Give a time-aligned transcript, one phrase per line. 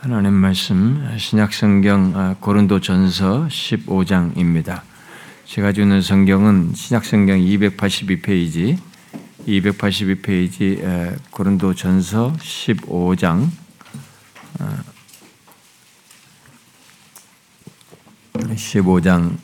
[0.00, 4.82] 하나님 말씀 신약 성경 고린도 전서 15장입니다.
[5.44, 8.78] 제가 주는 성경은 신약 성경 282페이지
[9.44, 13.48] 282페이지 고린도 전서 15장
[18.30, 19.36] 15장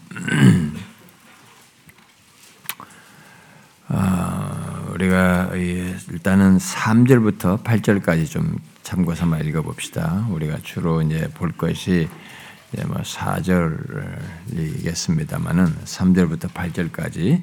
[4.94, 10.26] 우리가 일단은 3절부터 8절까지 좀 참고 삼아 읽어 봅시다.
[10.30, 12.08] 우리가 주로 이제 볼 것이
[12.72, 17.42] 이제 뭐 4절이겠습니다만은 3절부터 8절까지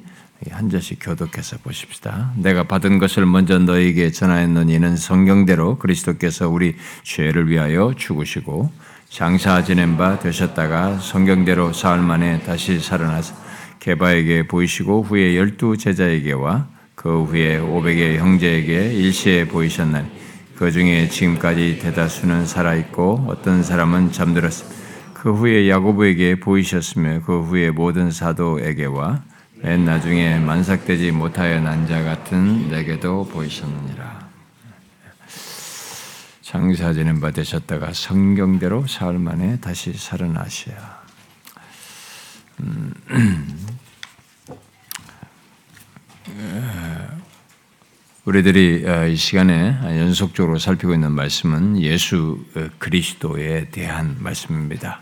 [0.50, 2.32] 한 절씩 교독해서 보십시다.
[2.36, 8.72] 내가 받은 것을 먼저 너에게 전하였노니 이는 성경대로 그리스도께서 우리 죄를 위하여 죽으시고
[9.08, 13.34] 장사 지낸 바 되셨다가 성경대로 사흘 만에 다시 살아나서
[13.78, 16.66] 개바에게 보이시고 후에 열두 제자에게와
[17.02, 20.08] 그 후에 오백의 형제에게 일시에 보이셨나니
[20.54, 24.80] 그 중에 지금까지 대다수는 살아있고 어떤 사람은 잠들었습니다.
[25.12, 29.22] 그 후에 야고보에게 보이셨으며 그 후에 모든 사도에게와
[29.56, 34.28] 맨 나중에 만삭되지 못하여 난 자 같은 내게도 보이셨느니라.
[36.42, 41.02] 장사지는 바 되셨다가 성경대로 사흘 만에 다시 살아나셔야.
[42.60, 42.94] 음,
[48.24, 55.00] 우리들이 어, 이 시간에 연속적으로 살피고 있는 말씀은 예수 어, 그리스도에 대한 말씀입니다.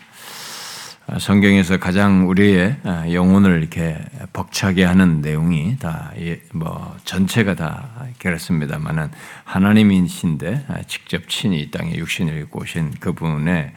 [1.06, 2.76] 어, 성경에서 가장 우리의
[3.12, 3.98] 영혼을 이렇게
[4.32, 6.12] 벅차게 하는 내용이 다
[6.52, 9.10] 뭐 전체가 다 그렇습니다만은
[9.44, 13.72] 하나님이신데 직접 친히 이 땅에 육신을 입고 오신 그분의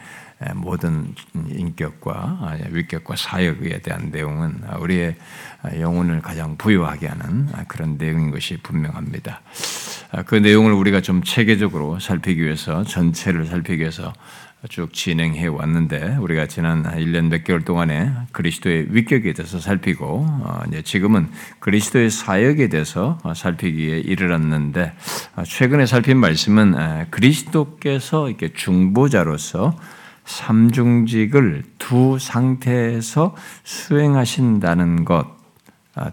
[0.55, 1.13] 모든
[1.49, 5.16] 인격과 아, 위격과 사역에 대한 내용은 우리의
[5.80, 9.41] 영혼을 가장 부유하게 하는 그런 내용인 것이 분명합니다.
[10.11, 14.14] 아, 그 내용을 우리가 좀 체계적으로 살피기 위해서 전체를 살피기 위해서
[14.69, 20.81] 쭉 진행해 왔는데 우리가 지난 1년 몇 개월 동안에 그리스도의 위격에 대해서 살피고 어, 이제
[20.81, 24.93] 지금은 그리스도의 사역에 대해서 살피기에 이르렀는데
[25.36, 29.76] 어, 최근에 살핀 말씀은 그리스도께서 이렇게 중보자로서
[30.26, 35.26] 삼중직을 두 상태에서 수행하신다는 것.
[35.26, 35.42] 아,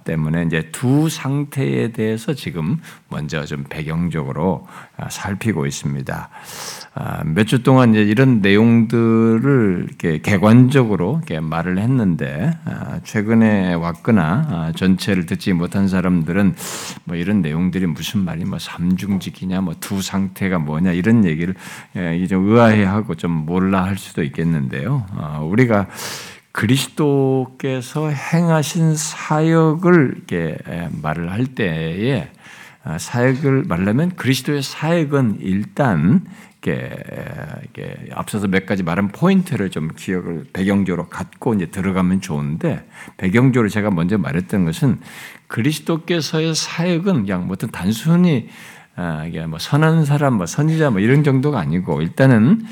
[0.05, 6.29] 때문에 이제 두 상태에 대해서 지금 먼저 좀 배경적으로 아, 살피고 있습니다.
[6.95, 12.57] 아, 몇주 동안 이제 이런 내용들을 이렇게 객관적으로 이렇게 말을 했는데
[13.05, 16.55] 최근에 왔거나 전체를 듣지 못한 사람들은
[17.05, 21.55] 뭐 이런 내용들이 무슨 말이 뭐 삼중직이냐 뭐 두 상태가 뭐냐 이런 얘기를
[21.97, 25.05] 예, 이제 의아해하고 좀 몰라 할 수도 있겠는데요.
[25.43, 25.89] 우리가
[26.53, 30.57] 그리스도께서 행하신 사역을 이렇게
[31.03, 32.31] 말을 할 때에
[32.83, 36.25] 아, 사역을 말하면 그리스도의 사역은 일단
[36.63, 36.91] 이렇게,
[38.13, 42.87] 앞서서 몇 가지 말한 포인트를 좀 기억을 배경적으로 갖고 이제 들어가면 좋은데
[43.17, 45.01] 배경적으로 제가 먼저 말했던 것은
[45.47, 48.49] 그리스도께서의 사역은 그냥 뭐 어떤 단순히
[48.97, 52.67] 아, 이게 뭐 선한 사람, 뭐 선지자 뭐 이런 정도가 아니고 일단은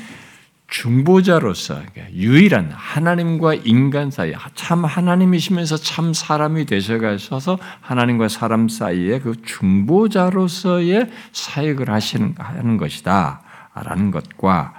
[0.69, 1.81] 중보자로서
[2.13, 11.89] 유일한 하나님과 인간 사이 참 하나님이시면서 참 사람이 되셔가셔서 하나님과 사람 사이에 그 중보자로서의 사역을
[11.89, 13.41] 하시는 하는 것이다
[13.73, 14.73] 라는 것과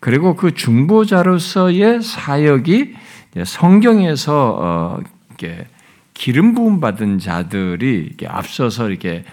[0.00, 2.94] 그리고 그 중보자로서의 사역이
[3.44, 5.66] 성경에서 어, 이렇게
[6.14, 9.24] 기름 부음 받은 자들이 이렇게 앞서서 이렇게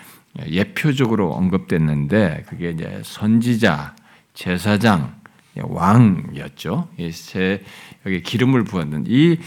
[0.47, 3.95] 예표적으로 언급됐는데 그게 이제 선지자,
[4.33, 5.20] 제사장,
[5.59, 6.89] 왕이었죠.
[7.11, 7.63] 세
[8.05, 9.37] 여기 기름을 부었는 이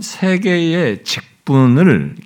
[0.00, 2.16] 세 개의 직분을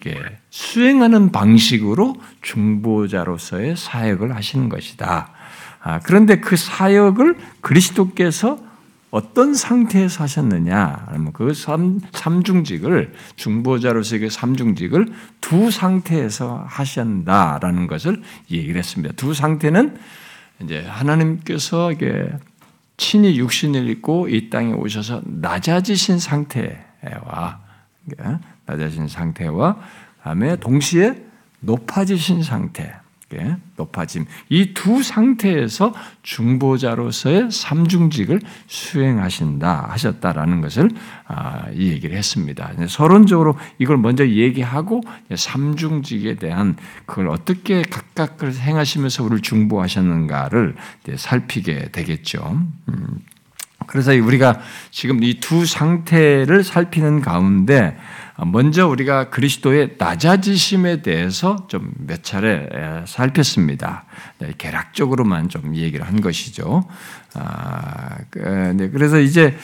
[0.50, 5.30] 수행하는 방식으로 중보자로서의 사역을 하시는 것이다.
[5.82, 8.58] 아, 그런데 그 사역을 그리스도께서
[9.10, 11.06] 어떤 상태에서 하셨느냐?
[11.32, 19.14] 그 삼, 삼중직을 중보자로서의 그 삼중직을 두 상태에서 하신다라는 것을 얘기를 했습니다.
[19.14, 19.96] 두 상태는
[20.62, 22.30] 이제 하나님께서 이게
[22.96, 27.60] 친히 육신을 입고 이 땅에 오셔서 낮아지신 상태와
[28.64, 29.76] 낮아진 상태와
[30.22, 31.24] 다음에 동시에
[31.60, 32.94] 높아지신 상태
[33.76, 34.24] 높아짐.
[34.48, 35.92] 이 두 상태에서
[36.22, 40.90] 중보자로서의 삼중직을 수행하신다 하셨다라는 것을
[41.26, 42.70] 아, 이 얘기를 했습니다.
[42.88, 45.02] 서론적으로 이걸 먼저 얘기하고
[45.34, 50.76] 삼중직에 대한 그걸 어떻게 각각을 행하시면서 우리를 중보하셨는가를
[51.16, 52.62] 살피게 되겠죠.
[52.88, 53.06] 음.
[53.86, 57.96] 그래서 우리가 지금 이 두 상태를 살피는 가운데
[58.44, 62.68] 먼저 우리가 그리스도의 낮아지심에 대해서 좀 몇 차례
[63.06, 64.04] 살폈습니다.
[64.38, 66.84] 네, 개락적으로만 좀 얘기를 한 것이죠.
[67.34, 69.56] 아, 그, 네, 그래서 이제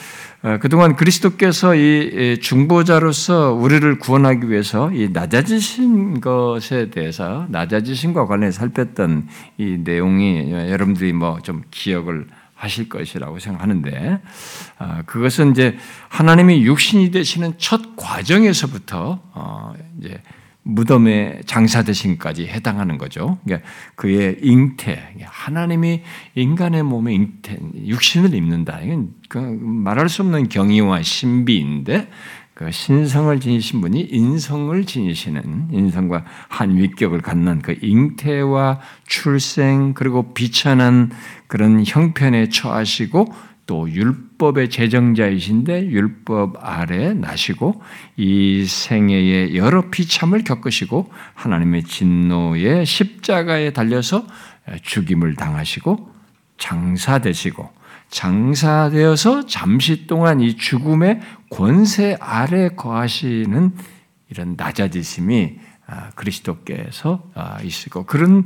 [0.43, 9.27] 어, 그동안 그리스도께서 이 중보자로서 우리를 구원하기 위해서 이 낮아지신 것에 대해서 낮아지신과 관련해 살폈던
[9.57, 12.27] 이 내용이 여러분들이 뭐 좀 기억을
[12.63, 14.19] 하실 것이라고 생각하는데
[14.79, 15.77] 아, 그것은 이제
[16.07, 20.21] 하나님이 육신이 되시는 첫 과정에서부터 어, 이제
[20.65, 23.37] 무덤에 장사되신까지 해당하는 거죠.
[23.43, 26.03] 그러니까 그의 잉태, 하나님이
[26.35, 28.79] 인간의 몸에 잉태, 육신을 입는다.
[28.79, 32.09] 이건 그 말할 수 없는 경이와 신비인데
[32.53, 41.11] 그 신성을 지니신 분이 인성을 지니시는 인성과 한 위격을 갖는 그 잉태와 출생 그리고 비천한
[41.47, 43.25] 그런 형편에 처하시고
[43.65, 47.81] 또 율법의 제정자이신데 율법 아래 나시고
[48.17, 54.27] 이 생애의 여러 비참을 겪으시고 하나님의 진노의 십자가에 달려서
[54.83, 56.11] 죽임을 당하시고
[56.57, 57.69] 장사되시고
[58.13, 61.19] 장사되어서 잠시 동안 이 죽음의
[61.49, 63.71] 권세 아래 거하시는
[64.29, 65.57] 이런 낮아지심이
[65.87, 68.45] 아, 그리스도께서 아, 있고 그런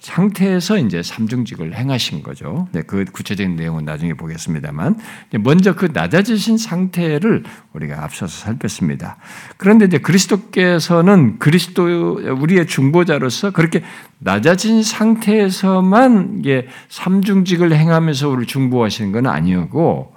[0.00, 2.68] 상태에서 이제 삼중직을 행하신 거죠.
[2.72, 4.96] 네, 그 구체적인 내용은 나중에 보겠습니다만
[5.40, 9.16] 먼저 그 낮아지신 상태를 우리가 앞서서 살폈습니다.
[9.56, 13.82] 그런데 이제 그리스도께서는 그리스도 우리의 중보자로서 그렇게
[14.18, 20.14] 낮아진 상태에서만 이게 삼중직을 행하면서 우리를 중보하시는 건 아니었고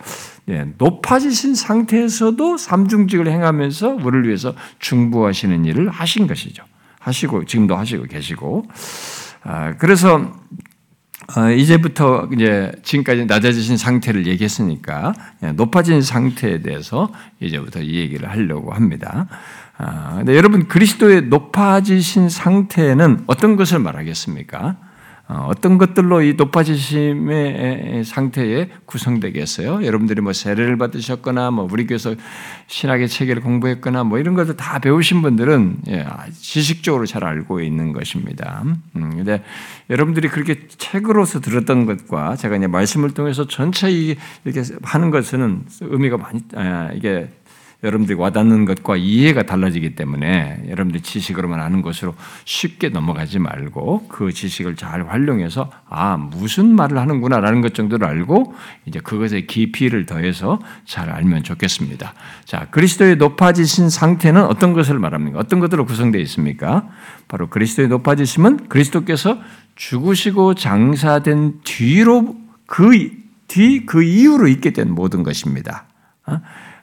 [0.50, 6.63] 예, 높아지신 상태에서도 삼중직을 행하면서 우리를 위해서 중보하시는 일을 하신 것이죠.
[7.00, 9.29] 하시고 지금도 하시고 계시고 아,
[9.78, 10.32] 그래서
[11.38, 15.14] 어, 이제부터 이제 지금까지 낮아지신 상태를 얘기했으니까
[15.44, 19.28] 예, 높아진 상태에 대해서 이제부터 이 얘기를 하려고 합니다.
[19.78, 24.76] 아, 근데 여러분 그리스도의 높아지신 상태는 어떤 것을 말하겠습니까?
[25.31, 29.86] 어, 어떤 것들로 이 높아지심의 상태에 구성되겠어요?
[29.86, 32.16] 여러분들이 뭐 세례를 받으셨거나, 뭐 우리 교회에서
[32.66, 38.64] 신학의 체계를 공부했거나, 뭐 이런 것들 다 배우신 분들은 예, 지식적으로 잘 알고 있는 것입니다.
[38.96, 39.44] 음, 근데
[39.92, 46.42] 여러분들이 그렇게 책으로서 들었던 것과 제가 이제 말씀을 통해서 전체 이렇게 하는 것은 의미가 많이,
[46.56, 47.30] 아, 이게
[47.81, 54.76] 여러분들이 와닿는 것과 이해가 달라지기 때문에 여러분들 지식으로만 아는 것으로 쉽게 넘어가지 말고 그 지식을
[54.76, 58.54] 잘 활용해서 아 무슨 말을 하는구나라는 것 정도를 알고
[58.86, 62.14] 이제 그것에 깊이를 더해서 잘 알면 좋겠습니다.
[62.44, 65.40] 자 그리스도의 높아지신 상태는 어떤 것을 말합니까?
[65.40, 66.90] 어떤 것들로 구성되어 있습니까?
[67.30, 69.40] 바로 그리스도의 높아지심은 그리스도께서
[69.76, 72.36] 죽으시고 장사된 뒤로
[72.66, 73.10] 그
[73.48, 75.86] 뒤그 이후로 있게 된 모든 것입니다.
[76.26, 76.42] 어?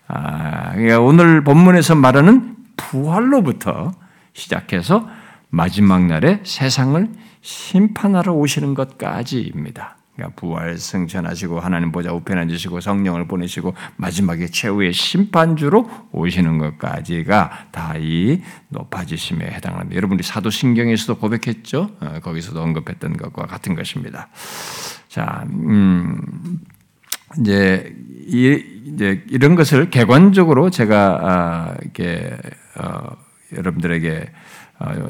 [0.08, 3.92] 아, 그러니까 오늘 본문에서 말하는 부활로부터
[4.32, 5.08] 시작해서
[5.48, 7.08] 마지막 날에 세상을
[7.40, 9.96] 심판하러 오시는 것까지입니다.
[10.16, 17.96] 그러니까 부활 승천하시고 하나님 보좌 우편에 앉으시고 성령을 보내시고 마지막에 최후의 심판주로 오시는 것까지가 다
[17.98, 19.96] 이 높아지심에 해당합니다.
[19.96, 21.90] 여러분이 사도신경에서도 고백했죠.
[22.00, 24.28] 어, 거기서도 언급했던 것과 같은 것입니다.
[25.08, 26.20] 자, 음,
[27.40, 27.94] 이제
[28.26, 32.36] 이, 이제 이런 것을 객관적으로 제가 아, 이렇게
[32.78, 33.16] 어,
[33.56, 34.30] 여러분들에게
[34.78, 35.08] 어,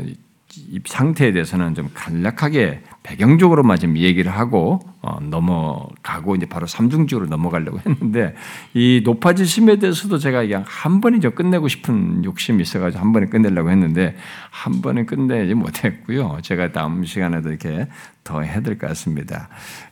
[0.58, 7.78] 이 상태에 대해서는 좀 간략하게 배경적으로만 좀 얘기를 하고 어, 넘어가고 이제 바로 삼중적으로 넘어가려고
[7.86, 8.34] 했는데
[8.72, 13.70] 이 높아지심에 대해서도 제가 그냥 한 번에 좀 끝내고 싶은 욕심이 있어가지고 한 번에 끝내려고
[13.70, 14.16] 했는데
[14.50, 16.38] 한 번에 끝내지 못했고요.
[16.42, 17.86] 제가 다음 시간에도 이렇게
[18.24, 19.48] 더될것 같습니다.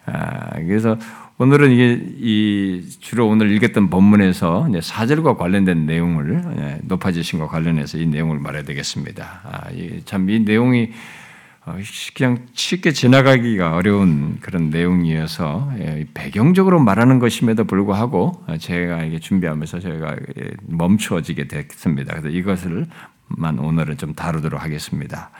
[0.07, 0.99] 아, 그래서
[1.37, 8.39] 오늘은 이게 이 주로 오늘 읽었던 본문에서 사절과 관련된 내용을 예, 높아지신과 관련해서 이 내용을
[8.39, 9.41] 말해야 되겠습니다.
[9.43, 9.69] 아,
[10.05, 10.93] 참이 내용이
[11.67, 11.77] 어,
[12.15, 20.17] 그냥 쉽게 지나가기가 어려운 그런 내용이어서 예, 배경적으로 말하는 것임에도 불구하고 제가 이게 준비하면서 제가
[20.39, 22.13] 예, 멈추어지게 됐습니다.
[22.15, 25.33] 그래서 이것을만 오늘은 좀 다루도록 하겠습니다.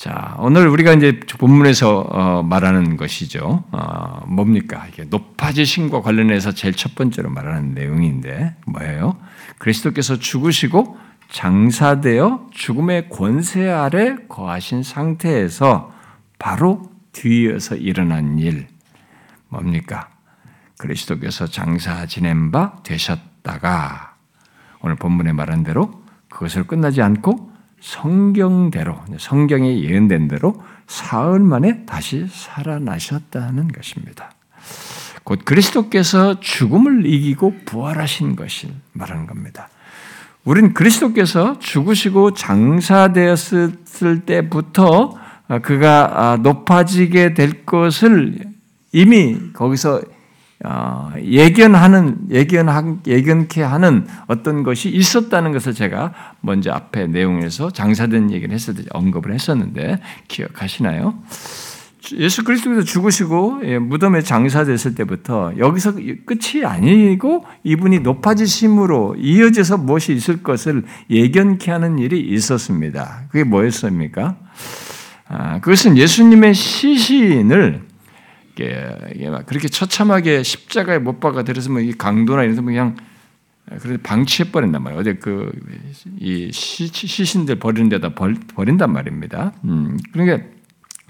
[0.00, 3.64] 자, 오늘 우리가 이제 본문에서 어, 말하는 것이죠.
[3.70, 4.86] 어, 뭡니까?
[4.88, 9.18] 이게 높아지심과 관련해서 제일 첫 번째로 말하는 내용인데 뭐예요?
[9.58, 10.96] 그리스도께서 죽으시고
[11.28, 15.92] 장사되어 죽음의 권세 아래 거하신 상태에서
[16.38, 18.68] 바로 뒤이어서 일어난 일
[19.48, 20.08] 뭡니까?
[20.78, 24.16] 그리스도께서 장사 지낸 바 되셨다가
[24.80, 27.49] 오늘 본문에 말한 대로 그것을 끝나지 않고
[27.80, 34.32] 성경대로 성경에 예언된 대로 사흘 만에 다시 살아나셨다는 것입니다.
[35.24, 39.68] 곧 그리스도께서 죽음을 이기고 부활하신 것을 말하는 겁니다.
[40.44, 45.16] 우린 그리스도께서 죽으시고 장사되었을 때부터
[45.62, 48.38] 그가 높아지게 될 것을
[48.92, 50.19] 이미 거기서 어,
[51.22, 58.74] 예견하는 예견 예견케 하는 어떤 것이 있었다는 것을 제가 먼저 앞에 내용에서 장사된 얘기를 했을
[58.74, 61.14] 때 언급을 했었는데 기억하시나요?
[62.14, 65.92] 예수 그리스도께서 죽으시고 예, 무덤에 장사됐을 때부터 여기서
[66.24, 73.24] 끝이 아니고 이분이 높아지심으로 이어져서 무엇이 있을 것을 예견케 하는 일이 있었습니다.
[73.28, 74.36] 그게 뭐였습니까?
[75.28, 77.89] 아, 그것은 예수님의 시신을
[79.46, 82.96] 그렇게 처참하게 십자가에 못 박아 들여서 뭐 강도나 이런 데뭐 그냥
[83.80, 85.00] 그래 방치해 버린단 말이에요.
[85.00, 85.50] 어제 그
[86.18, 89.52] 이 시신들 버리는 데다 버린단 말입니다.
[89.64, 90.46] 음, 그러니까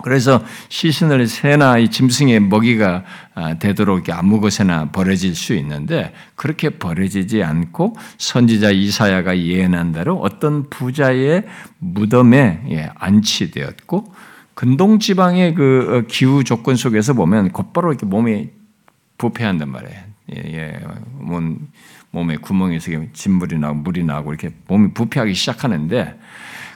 [0.03, 3.05] 그래서 시신을 새나 이 짐승의 먹이가
[3.35, 10.71] 아, 되도록 아무 것에나 버려질 수 있는데 그렇게 버려지지 않고 선지자 이사야가 예언한 대로 어떤
[10.71, 11.45] 부자의
[11.79, 14.15] 무덤에 예, 안치되었고
[14.61, 18.51] 근동 지방의 그 어, 기후 조건 속에서 보면 곧바로 이렇게 몸이
[19.17, 19.99] 부패한단 말이에요.
[20.37, 20.81] 예, 예.
[21.13, 21.69] 몸,
[22.11, 26.21] 몸에 구멍에서 진물이 나고 물이 나고 이렇게 몸이 부패하기 시작하는데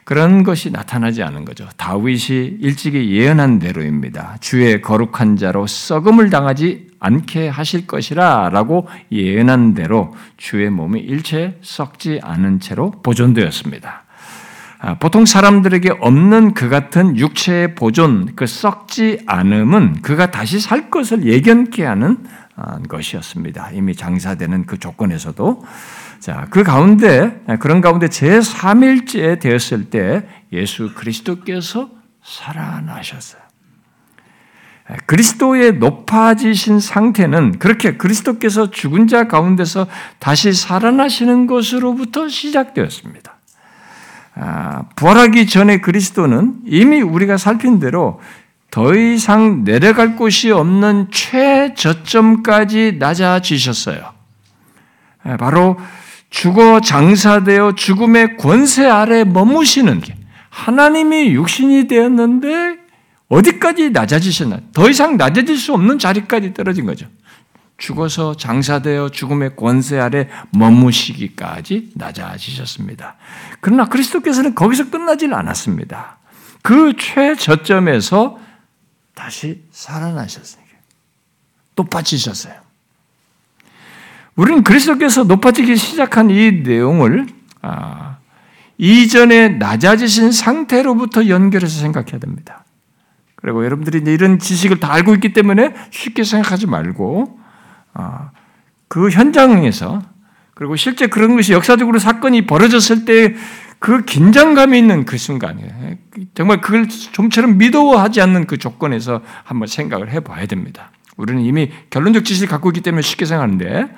[0.04, 1.68] 그런 것이 나타나지 않은 거죠.
[1.76, 4.38] 다윗이 일찍이 예언한 대로입니다.
[4.40, 12.20] 주의 거룩한 자로 썩음을 당하지 않게 하실 것이라 라고 예언한 대로 주의 몸이 일체 썩지
[12.22, 14.03] 않은 채로 보존되었습니다.
[14.86, 21.24] 아, 보통 사람들에게 없는 그 같은 육체의 보존, 그 썩지 않음은 그가 다시 살 것을
[21.24, 22.18] 예견케 하는
[22.54, 23.70] 아, 것이었습니다.
[23.72, 25.64] 이미 장사되는 그 조건에서도.
[26.20, 31.88] 자, 그 가운데, 그런 가운데 제3일째 되었을 때 예수 그리스도께서
[32.22, 33.40] 살아나셨어요.
[35.06, 39.86] 그리스도의 높아지신 상태는 그렇게 그리스도께서 죽은 자 가운데서
[40.18, 43.33] 다시 살아나시는 것으로부터 시작되었습니다.
[44.36, 48.20] 아, 부활하기 전에 그리스도는 이미 우리가 살핀 대로
[48.70, 54.12] 더 이상 내려갈 곳이 없는 최저점까지 낮아지셨어요.
[55.22, 55.78] 아, 바로
[56.30, 60.16] 죽어 장사되어 죽음의 권세 아래 머무시는 게
[60.50, 62.78] 하나님이 육신이 되었는데
[63.28, 64.58] 어디까지 낮아지셨나?
[64.72, 67.06] 더 이상 낮아질 수 없는 자리까지 떨어진 거죠.
[67.84, 73.16] 죽어서 장사되어 죽음의 권세 아래 머무시기까지 낮아지셨습니다.
[73.60, 76.16] 그러나 그리스도께서는 거기서 끝나질 않았습니다.
[76.62, 78.38] 그 최저점에서
[79.12, 80.64] 다시 살아나셨어요.
[81.76, 82.54] 높아지셨어요.
[84.36, 87.26] 우리는 그리스도께서 높아지기 시작한 이 내용을
[87.60, 88.16] 아,
[88.78, 92.64] 이전에 낮아지신 상태로부터 연결해서 생각해야 됩니다.
[93.36, 97.43] 그리고 여러분들이 이런 지식을 다 알고 있기 때문에 쉽게 생각하지 말고 아,
[98.88, 100.02] 그 현장에서
[100.54, 103.34] 그리고 실제 그런 것이 역사적으로 사건이 벌어졌을 때
[103.84, 105.98] 그 긴장감이 있는 그 순간에
[106.32, 110.90] 정말 그걸 좀처럼 믿어하지 않는 그 조건에서 한번 생각을 해봐야 됩니다.
[111.18, 113.94] 우리는 이미 결론적 지식을 갖고 있기 때문에 쉽게 생각하는데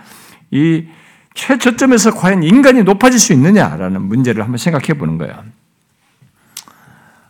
[0.51, 0.87] 이
[1.35, 5.45] 최저점에서 과연 인간이 높아질 수 있느냐라는 문제를 한번 생각해 보는 거예요.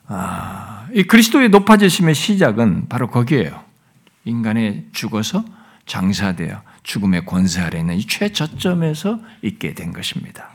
[0.06, 3.60] 아, 이 그리스도의 높아지심의 시작은 바로 거기에요.
[4.24, 5.44] 인간의 죽어서
[5.86, 10.50] 장사되어 죽음의 권세 아래 있는 이 최저점에서 있게 된 것입니다.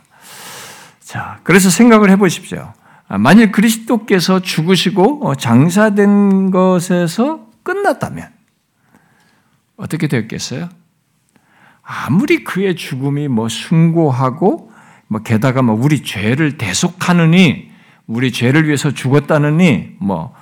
[1.00, 2.73] 자, 그래서 생각을 해보십시오.
[3.07, 8.29] 아, 만일 그리스도께서 죽으시고 어, 장사된 것에서 끝났다면
[9.75, 10.69] 어떻게 되었겠어요?
[11.81, 14.71] 아무리 그의 죽음이 뭐 숭고하고
[15.07, 17.69] 뭐 게다가 뭐 우리 죄를 대속하느니
[18.07, 20.33] 우리 죄를 위해서 죽었다느니 뭐뭐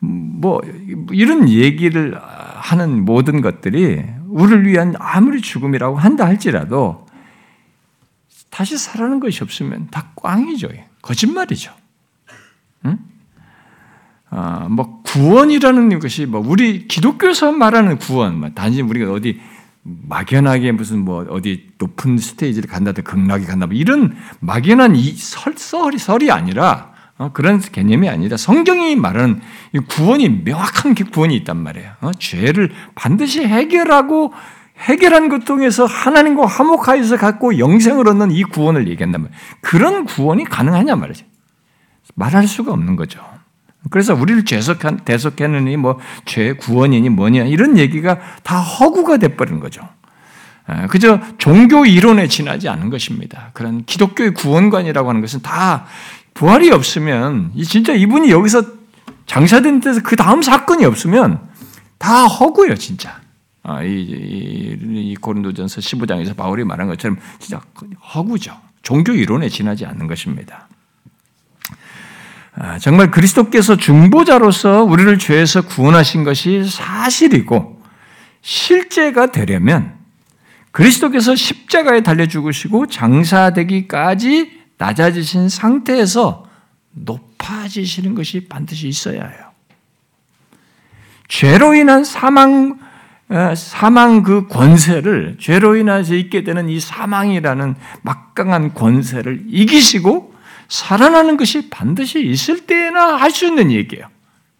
[0.00, 0.60] 뭐
[1.12, 2.20] 이런 얘기를
[2.66, 7.06] 하는 모든 것들이 우리를 위한 아무리 죽음이라고 한다 할지라도
[8.50, 10.68] 다시 살아나는 것이 없으면 다 꽝이죠.
[11.00, 11.72] 거짓말이죠.
[12.86, 12.98] 응?
[14.30, 19.40] 아, 뭐 구원이라는 것이 뭐 우리 기독교에서 말하는 구원, 뭐 단지 우리가 어디
[19.82, 25.98] 막연하게 무슨 뭐 어디 높은 스테이지를 간다든 극락에 간다 뭐 이런 막연한 이 설, 썰이
[25.98, 28.36] 설이 아니라 어, 그런 개념이 아니다.
[28.36, 29.40] 성경이 말하는
[29.88, 31.92] 구원이 명확한 구원이 있단 말이에요.
[32.02, 34.32] 어, 죄를 반드시 해결하고
[34.78, 39.40] 해결한 것 통해서 하나님과 화목하여서 갖고 영생을 얻는 이 구원을 얘기한단 말이에요.
[39.62, 41.24] 그런 구원이 가능하냐 말이죠.
[42.14, 43.20] 말할 수가 없는 거죠.
[43.90, 49.88] 그래서 우리를 죄속한, 대속했느니 뭐 죄 구원이니 뭐냐 이런 얘기가 다 허구가 돼버린 거죠.
[50.66, 53.50] 아, 그저 종교 이론에 지나지 않은 것입니다.
[53.54, 55.86] 그런 기독교의 구원관이라고 하는 것은 다
[56.36, 58.62] 부활이 없으면 진짜 이분이 여기서
[59.24, 61.40] 장사된 데서 그 다음 사건이 없으면
[61.98, 63.20] 다 허구예요, 진짜.
[63.62, 64.76] 아, 이, 이,
[65.10, 67.60] 이 고린도전서 15장에서 바울이 말한 것처럼 진짜
[68.14, 68.54] 허구죠.
[68.82, 70.68] 종교 이론에 지나지 않는 것입니다.
[72.54, 77.82] 아, 정말 그리스도께서 중보자로서 우리를 죄에서 구원하신 것이 사실이고
[78.42, 79.94] 실제가 되려면
[80.70, 86.46] 그리스도께서 십자가에 달려 죽으시고 장사되기까지 낮아지신 상태에서
[86.92, 89.46] 높아지시는 것이 반드시 있어야 해요.
[91.28, 92.78] 죄로 인한 사망
[93.28, 100.32] 어, 사망 그 권세를 죄로 인해서 있게 되는 이 사망이라는 막강한 권세를 이기시고
[100.68, 104.06] 살아나는 것이 반드시 있을 때나 할 수 있는 얘기예요.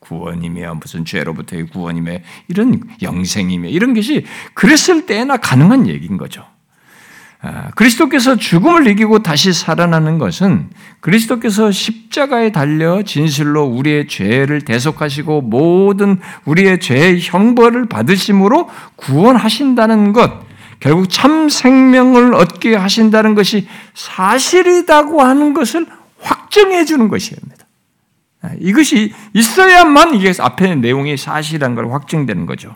[0.01, 2.19] 구원이며 무슨 죄로부터의 구원이며
[2.49, 6.45] 이런 영생이며 이런 것이 그랬을 때나 가능한 얘기인 거죠.
[7.43, 16.19] 아, 그리스도께서 죽음을 이기고 다시 살아나는 것은 그리스도께서 십자가에 달려 진실로 우리의 죄를 대속하시고 모든
[16.45, 20.47] 우리의 죄의 형벌을 받으심으로 구원하신다는 것,
[20.81, 25.87] 결국 참 생명을 얻게 하신다는 것이 사실이라고 하는 것을
[26.21, 27.67] 확정해 주는 것입니다.
[28.43, 32.75] 아, 이것이 있어야만 이게 앞에 내용이 사실한 걸 확증되는 거죠.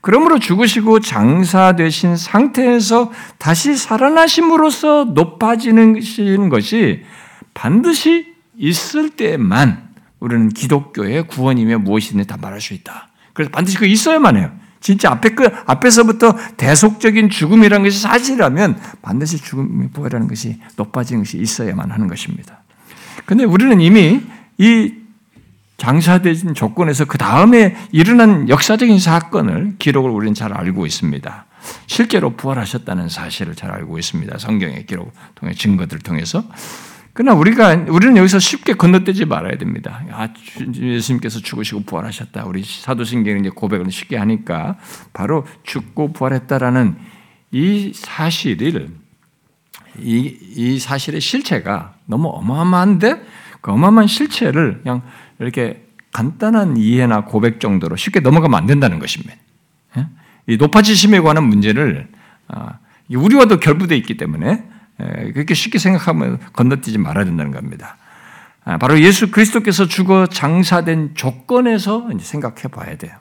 [0.00, 7.04] 그러므로 죽으시고 장사되신 상태에서 다시 살아나심으로써 높아지는 것이
[7.52, 9.90] 반드시 있을 때만
[10.20, 13.08] 우리는 기독교의 구원이며 무엇이든 다 말할 수 있다.
[13.32, 14.50] 그래서 반드시 그 있어야만 해요.
[14.80, 21.90] 진짜 앞에 그 앞에서부터 대속적인 죽음이라는 것이 사실이라면 반드시 죽음이 부활하는 것이 높아지는 것이 있어야만
[21.90, 22.62] 하는 것입니다.
[23.26, 24.22] 근데 우리는 이미
[24.56, 24.94] 이
[25.80, 31.46] 장사된 조건에서 그 다음에 일어난 역사적인 사건을 기록을 우리는 잘 알고 있습니다.
[31.86, 34.36] 실제로 부활하셨다는 사실을 잘 알고 있습니다.
[34.36, 36.44] 성경의 기록 통해 증거들을 통해서.
[37.14, 40.02] 그러나 우리가 우리는 여기서 쉽게 건너뛰지 말아야 됩니다.
[40.12, 40.28] 아,
[40.74, 42.44] 예수님께서 죽으시고 부활하셨다.
[42.44, 44.76] 우리 사도신경은 이제 고백을 쉽게 하니까
[45.14, 46.96] 바로 죽고 부활했다라는
[47.52, 48.90] 이 사실을
[49.98, 53.22] 이, 이 사실의 실체가 너무 어마어마한데
[53.62, 55.02] 그 어마어마한 실체를 그냥
[55.40, 59.34] 이렇게 간단한 이해나 고백 정도로 쉽게 넘어가면 안 된다는 것입니다.
[59.96, 60.06] 예?
[60.46, 62.08] 이 높아지심에 관한 문제를
[62.48, 62.78] 아,
[63.10, 64.64] 우리와도 결부되어 있기 때문에
[65.00, 67.96] 예, 그렇게 쉽게 생각하면 건너뛰지 말아야 된다는 겁니다.
[68.64, 73.12] 아, 바로 예수 그리스도께서 죽어 장사된 조건에서 생각해 봐야 돼요.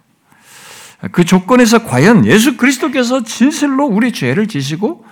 [1.13, 5.06] 그 조건에서 과연 예수 그리스도께서 진실로 우리 죄를 지시고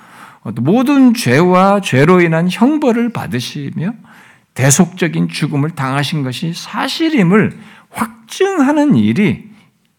[0.55, 3.93] 모든 죄와 죄로 인한 형벌을 받으시며
[4.57, 7.55] 대속적인 죽음을 당하신 것이 사실임을
[7.91, 9.47] 확증하는 일이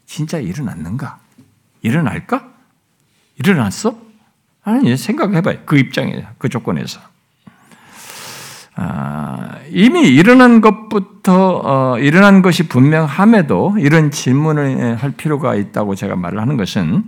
[0.04, 1.20] 진짜 일어났는가?
[1.82, 2.44] 일어날까?
[3.38, 3.96] 일어났어?
[4.64, 5.58] 아니, 생각해봐요.
[5.64, 6.98] 그 입장에, 그 조건에서.
[8.74, 16.40] 아, 이미 일어난 것부터, 어, 일어난 것이 분명함에도 이런 질문을 할 필요가 있다고 제가 말을
[16.40, 17.04] 하는 것은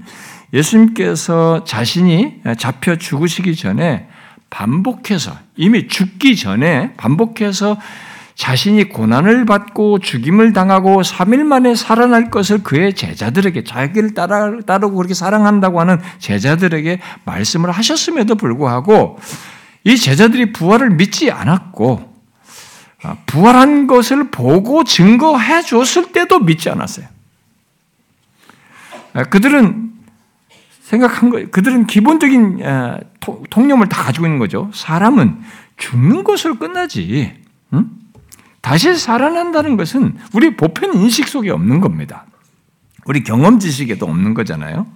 [0.53, 4.09] 예수님께서 자신이 잡혀 죽으시기 전에
[4.51, 7.79] 반복해서 이미 죽기 전에 반복해서
[8.35, 15.15] 자신이 고난을 받고 죽임을 당하고 3일 만에 살아날 것을 그의 제자들에게 자기를 따라, 따르고 그렇게
[15.15, 19.19] 사랑한다고 하는 제자들에게 말씀을 하셨음에도 불구하고
[19.85, 22.11] 이 제자들이 부활을 믿지 않았고
[23.03, 27.07] 아, 부활한 것을 보고 증거해 줬을 때도 믿지 않았어요.
[29.13, 29.90] 아, 그들은
[30.91, 32.63] 생각한 거, 그들은 기본적인
[33.49, 34.73] 통념을 다 가지고 있는 거죠.
[34.75, 35.41] 사람은
[35.77, 37.33] 죽는 것으로 끝나지,
[37.73, 37.91] 응?
[38.61, 42.27] 다시 살아난다는 것은 우리 보편 인식 속에 없는 겁니다.
[43.07, 44.89] 우리 경험 지식에도 없는 거잖아요.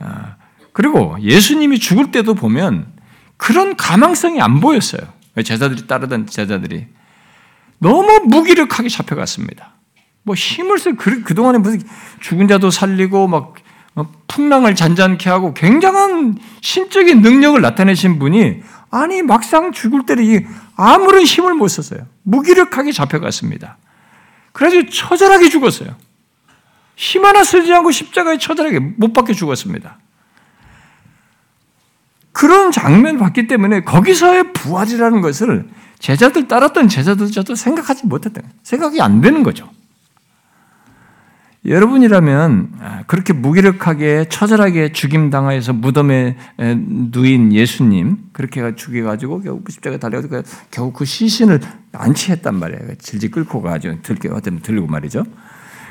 [0.00, 0.36] 아,
[0.74, 2.92] 그리고 예수님이 죽을 때도 보면
[3.38, 5.00] 그런 가망성이 안 보였어요.
[5.42, 6.88] 제자들이 따르던 제자들이
[7.78, 9.72] 너무 무기력하게 잡혀갔습니다.
[10.24, 11.80] 뭐 힘을 써, 그, 그동안에 무슨
[12.20, 13.69] 죽은 자도 살리고 막 어,
[14.28, 21.68] 풍랑을 잔잔케 하고 굉장한 신적인 능력을 나타내신 분이 아니 막상 죽을 때는 아무런 힘을 못
[21.68, 22.06] 썼어요.
[22.22, 23.78] 무기력하게 잡혀갔습니다.
[24.52, 25.94] 그래서 처절하게 죽었어요.
[26.96, 29.98] 힘 하나 쓰지 않고 십자가에 처절하게 못 박혀 죽었습니다.
[32.32, 39.42] 그런 장면을 봤기 때문에 거기서의 부활이라는 것을 제자들 따랐던 제자들조차도 생각하지 못했던 생각이 안 되는
[39.42, 39.70] 거죠.
[41.66, 50.94] 여러분이라면 아, 그렇게 무기력하게 처절하게 죽임당하여서 무덤에 누인 예수님 그렇게 죽여가지고 결국 십자가에 달려가지고 결국
[50.94, 51.60] 그 시신을
[51.92, 52.94] 안치했단 말이에요.
[52.98, 55.24] 질질 끌고 가지고 들게 어쩌면 들고 말이죠.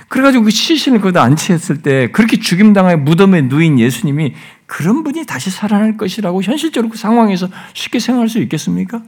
[0.07, 4.33] 그래가지고 그 시신을 거기다 안치했을 때 그렇게 죽임당하여 무덤에 누인 예수님이
[4.65, 9.03] 그런 분이 다시 살아날 것이라고 현실적으로 그 상황에서 쉽게 생각할 수 있겠습니까?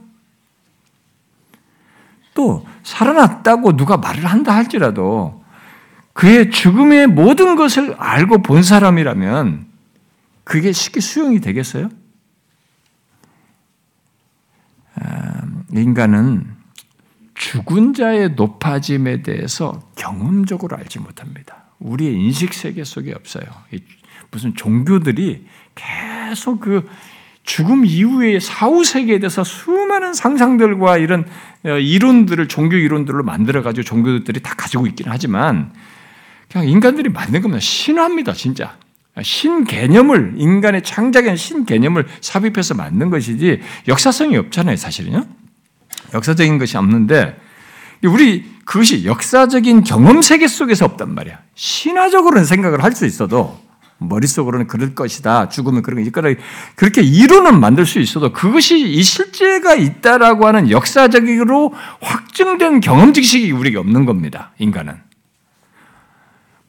[2.34, 5.41] 또 살아났다고 누가 말을 한다 할지라도
[6.12, 9.66] 그의 죽음의 모든 것을 알고 본 사람이라면
[10.44, 11.88] 그게 쉽게 수용이 되겠어요?
[14.96, 16.46] 아, 인간은
[17.34, 21.64] 죽은 자의 높아짐에 대해서 경험적으로 알지 못합니다.
[21.78, 23.44] 우리의 인식 세계 속에 없어요.
[24.30, 26.88] 무슨 종교들이 계속 그
[27.42, 31.26] 죽음 이후의 사후 세계에 대해서 수많은 상상들과 이런
[31.64, 35.72] 어, 이론들을 종교 이론들을 만들어 가지고 종교들이 다 가지고 있긴 하지만
[36.52, 37.60] 그냥 인간들이 만든 겁니다.
[37.60, 38.76] 신화입니다, 진짜.
[39.22, 45.24] 신 개념을 인간의 창작한 신 개념을 삽입해서 만든 것이지 역사성이 없잖아요, 사실은요.
[46.14, 47.36] 역사적인 것이 없는데
[48.04, 51.38] 우리 그것이 역사적인 경험 세계 속에서 없단 말이야.
[51.54, 53.58] 신화적으로는 생각을 할 수 있어도
[53.98, 55.48] 머릿속으로는 그럴 것이다.
[55.48, 56.34] 죽으면 그런 게 있거나
[56.74, 63.78] 그렇게 이론은 만들 수 있어도 그것이 이 실제가 있다라고 하는 역사적으로 확증된 경험 지식이 우리에게
[63.78, 64.52] 없는 겁니다.
[64.58, 65.11] 인간은.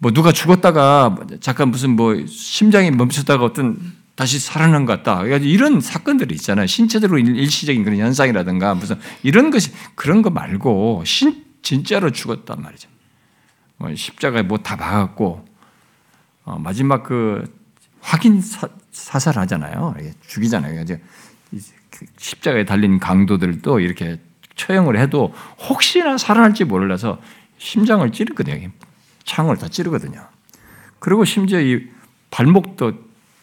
[0.04, 3.80] 뭐 누가 죽었다가 잠깐 무슨 뭐 심장이 멈췄다가 어떤
[4.16, 5.26] 다시 살아난 것 같다.
[5.26, 6.68] 이런 사건들이 있잖아요.
[6.68, 12.90] 신체적으로 일시적인 그런 현상이라든가 무슨 이런 것이 그런 거 말고 신 진짜로 죽었단 말이죠.
[13.78, 15.46] 뭐 십자가에 뭐 다 박았고
[16.44, 17.46] 어, 마지막 그
[18.02, 19.96] 확인 사, 살하잖아요
[20.28, 20.82] 죽이잖아요.
[20.82, 21.02] 이제
[21.90, 24.20] 그 십자가에 달린 강도들도 이렇게
[24.58, 25.34] 처형을 해도
[25.70, 27.22] 혹시나 살아날지 몰라서
[27.58, 28.70] 심장을 찌르거든요.
[29.26, 30.28] 창을 다 찌르거든요.
[31.00, 31.88] 그리고 심지어 이
[32.32, 32.94] 발목도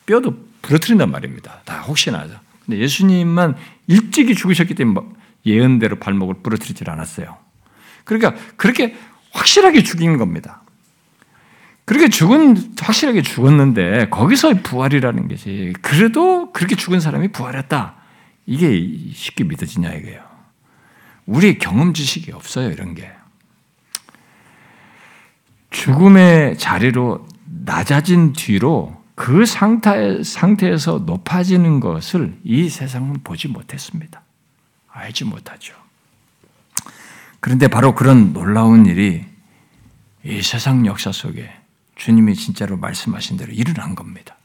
[0.06, 1.60] 뼈도 부러뜨린단 말입니다.
[1.64, 2.26] 다 혹시나.
[2.64, 5.06] 근데 예수님만 일찍이 죽으셨기 때문에
[5.46, 7.36] 예언대로 발목을 부러뜨리질 않았어요.
[8.04, 8.96] 그러니까 그렇게
[9.32, 10.62] 확실하게 죽인 겁니다.
[11.84, 17.96] 그렇게 죽은 확실하게 죽었는데 거기서 부활이라는 것이 그래도 그렇게 죽은 사람이 부활했다.
[18.46, 20.22] 이게 쉽게 믿어지냐 이거예요.
[21.26, 23.10] 우리 경험 지식이 없어요 이런 게.
[25.70, 27.26] 죽음의 자리로
[27.64, 34.22] 낮아진 뒤로 그 상태, 상태에서 높아지는 것을 이 세상은 보지 못했습니다.
[34.88, 35.74] 알지 못하죠.
[37.38, 39.24] 그런데 바로 그런 놀라운 일이
[40.24, 41.50] 이 세상 역사 속에
[41.96, 44.36] 주님이 진짜로 말씀하신 대로 일어난 겁니다.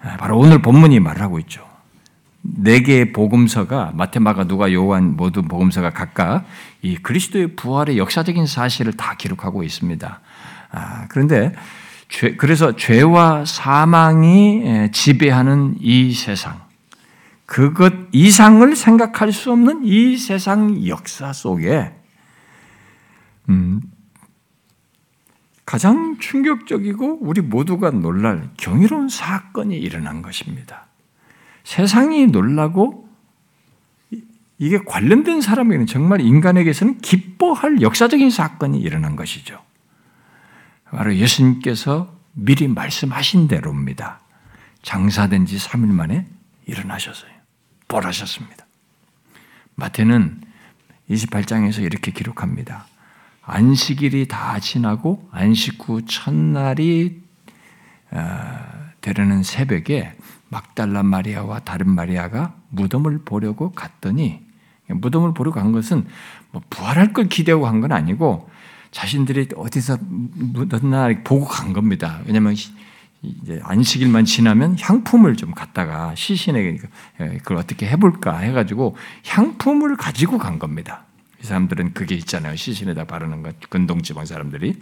[0.00, 1.73] 아, 바로 오늘 본문이 말하고 있죠.
[2.56, 6.44] 네 개의 복음서가 마테마가 누가 요한 모두 복음서가 각각
[6.82, 10.20] 이 그리스도의 부활의 역사적인 사실을 다 기록하고 있습니다.
[10.70, 11.52] 아, 그런데
[12.08, 16.60] 죄, 그래서 죄와 사망이 지배하는 이 세상,
[17.46, 21.92] 그것 이상을 생각할 수 없는 이 세상 역사 속에
[23.48, 23.80] 음,
[25.66, 30.83] 가장 충격적이고 우리 모두가 놀랄 경이로운 사건이 일어난 것입니다.
[31.64, 33.08] 세상이 놀라고
[34.58, 39.60] 이게 관련된 사람에게는 정말 인간에게서는 기뻐할 역사적인 사건이 일어난 것이죠.
[40.90, 44.20] 바로 예수님께서 미리 말씀하신 대로입니다.
[44.82, 46.26] 장사된 지 3일 만에
[46.66, 47.30] 일어나셨어요.
[47.88, 48.64] 벌하셨습니다.
[49.74, 50.40] 마태는
[51.10, 52.86] 28장에서 이렇게 기록합니다.
[53.42, 57.20] 안식일이 다 지나고 안식 후 첫날이
[58.10, 60.14] 어, 되려는 새벽에
[60.48, 64.40] 막달라 마리아와 다른 마리아가 무덤을 보려고 갔더니
[64.88, 66.06] 무덤을 보러 간 것은
[66.52, 68.48] 뭐 부활할 걸 기대하고 간 건 아니고
[68.90, 72.20] 자신들이 어디서 묻었나 보고 간 겁니다.
[72.26, 72.54] 왜냐하면
[73.22, 76.78] 이제 안식일만 지나면 향품을 좀 갖다가 시신에게
[77.20, 81.04] 예, 그걸 어떻게 해볼까 해가지고 향품을 가지고 간 겁니다.
[81.42, 82.54] 이 사람들은 그게 있잖아요.
[82.54, 84.76] 시신에다 바르는 것, 근동지방 사람들이.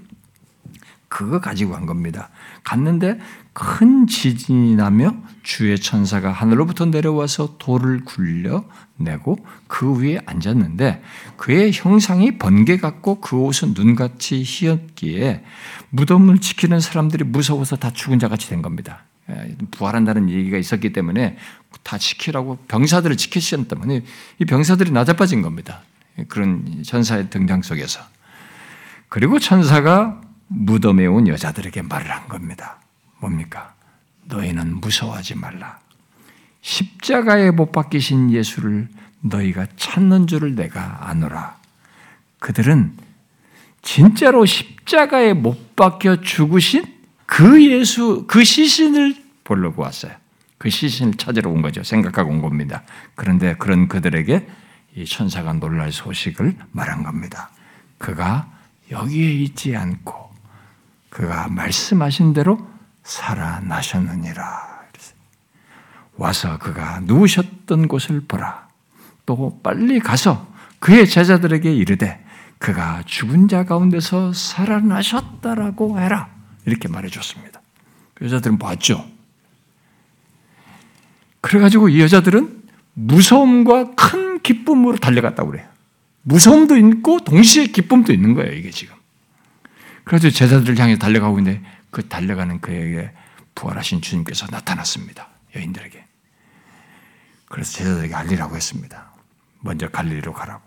[1.08, 2.30] 그거 가지고 간 겁니다.
[2.64, 3.18] 갔는데
[3.52, 11.02] 큰 지진이 나며 주의 천사가 하늘로부터 내려와서 돌을 굴려내고 그 위에 앉았는데
[11.36, 15.44] 그의 형상이 번개 같고 그 옷은 눈같이 희었기에
[15.90, 19.04] 무덤을 지키는 사람들이 무서워서 다 죽은 자 같이 된 겁니다.
[19.30, 21.36] 예, 부활한다는 얘기가 있었기 때문에
[21.82, 24.00] 다 지키라고 병사들을 지키셨단 말이에요.
[24.38, 25.82] 이 병사들이 낮아빠진 겁니다.
[26.28, 28.00] 그런 천사의 등장 속에서.
[29.08, 32.81] 그리고 천사가 무덤에 온 여자들에게 말을 한 겁니다.
[33.22, 33.74] 뭡니까?
[34.24, 35.78] 너희는 무서워하지 말라.
[36.60, 38.88] 십자가에 못 박히신 예수를
[39.20, 41.56] 너희가 찾는 줄을 내가 아노라.
[42.40, 42.96] 그들은
[43.80, 46.84] 진짜로 십자가에 못 박혀 죽으신
[47.26, 50.12] 그 예수, 그 시신을 보려고 왔어요.
[50.58, 51.82] 그 시신을 찾으러 온 거죠.
[51.82, 52.82] 생각하고 온 겁니다.
[53.14, 54.46] 그런데 그런 그들에게
[54.96, 57.50] 이 천사가 놀랄 소식을 말한 겁니다.
[57.98, 58.50] 그가
[58.90, 60.32] 여기에 있지 않고
[61.10, 62.71] 그가 말씀하신 대로
[63.02, 64.72] 살아나셨느니라.
[66.16, 68.68] 와서 그가 누우셨던 곳을 보라.
[69.26, 72.24] 또 빨리 가서 그의 제자들에게 이르되
[72.58, 76.28] 그가 죽은 자 가운데서 살아나셨다라고 해라.
[76.64, 77.60] 이렇게 말해줬습니다.
[78.14, 79.04] 그 여자들은 봤죠.
[81.40, 82.62] 그래가지고 이 여자들은
[82.94, 85.66] 무서움과 큰 기쁨으로 달려갔다고 그래요.
[86.22, 88.94] 무서움도 있고 동시에 기쁨도 있는 거예요, 이게 지금.
[90.04, 91.62] 그래서 제자들을 향해 달려가고 있는데
[91.92, 93.12] 그 달려가는 그에게
[93.54, 95.28] 부활하신 주님께서 나타났습니다.
[95.54, 96.04] 여인들에게.
[97.48, 99.12] 그래서 제자들에게 알리라고 했습니다.
[99.60, 100.62] 먼저 갈릴리로 가라고.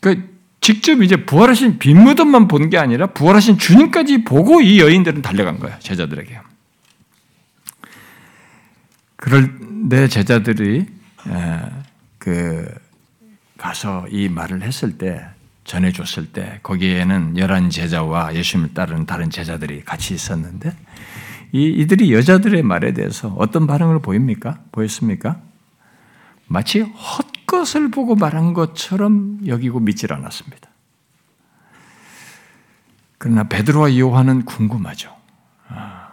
[0.00, 5.58] 그 직접 이제 부활하신 빈 무덤만 본 게 아니라 부활하신 주님까지 보고 이 여인들은 달려간
[5.60, 6.40] 거야 제자들에게.
[9.16, 9.58] 그럴
[10.08, 10.86] 제자들이
[12.18, 12.74] 그
[13.58, 15.24] 가서 이 말을 했을 때
[15.66, 20.74] 전해줬을 때 거기에는 열한 제자와 예수님을 따르는 다른 제자들이 같이 있었는데
[21.52, 24.60] 이, 이들이 여자들의 말에 대해서 어떤 반응을 보입니까?
[24.72, 25.40] 보였습니까?
[26.46, 30.68] 마치 헛것을 보고 말한 것처럼 여기고 믿질 않았습니다.
[33.18, 35.14] 그러나 베드로와 요한은 궁금하죠.
[35.68, 36.08] 아,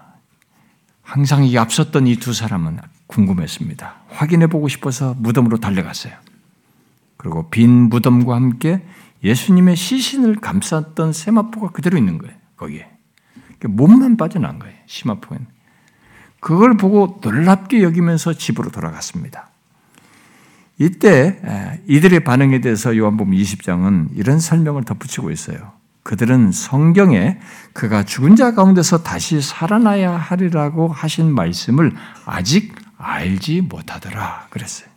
[1.01, 3.95] 항상 이 앞섰던 이 두 사람은 궁금했습니다.
[4.09, 6.13] 확인해 보고 싶어서 무덤으로 달려갔어요.
[7.17, 8.83] 그리고 빈 무덤과 함께
[9.23, 12.35] 예수님의 시신을 감쌌던 세마포가 그대로 있는 거예요.
[12.57, 12.89] 거기에.
[13.65, 14.75] 몸만 빠져난 거예요.
[14.87, 15.47] 시마포는.
[16.41, 19.49] 그걸 보고 놀랍게 여기면서 집으로 돌아갔습니다.
[20.77, 25.71] 이때 이들의 반응에 대해서 요한복음 20장은 이런 설명을 덧붙이고 있어요.
[26.03, 27.39] 그들은 성경에
[27.71, 34.89] 그가 죽은 자 가운데서 다시 살아나야 하리라고 하신 말씀을 아직 알지 못하더라 그랬어요.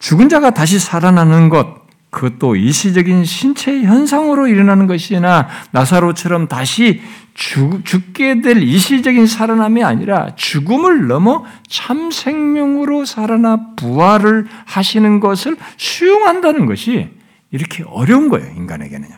[0.00, 1.81] 죽은 자가 다시 살아나는 것,
[2.12, 7.00] 그것도 일시적인 신체 현상으로 일어나는 것이나 나사로처럼 다시
[7.32, 16.66] 죽, 죽게 될 일시적인 살아남이 아니라 죽음을 넘어 참 생명으로 살아나 부활을 하시는 것을 수용한다는
[16.66, 17.08] 것이
[17.50, 19.16] 이렇게 어려운 거예요, 인간에게는요.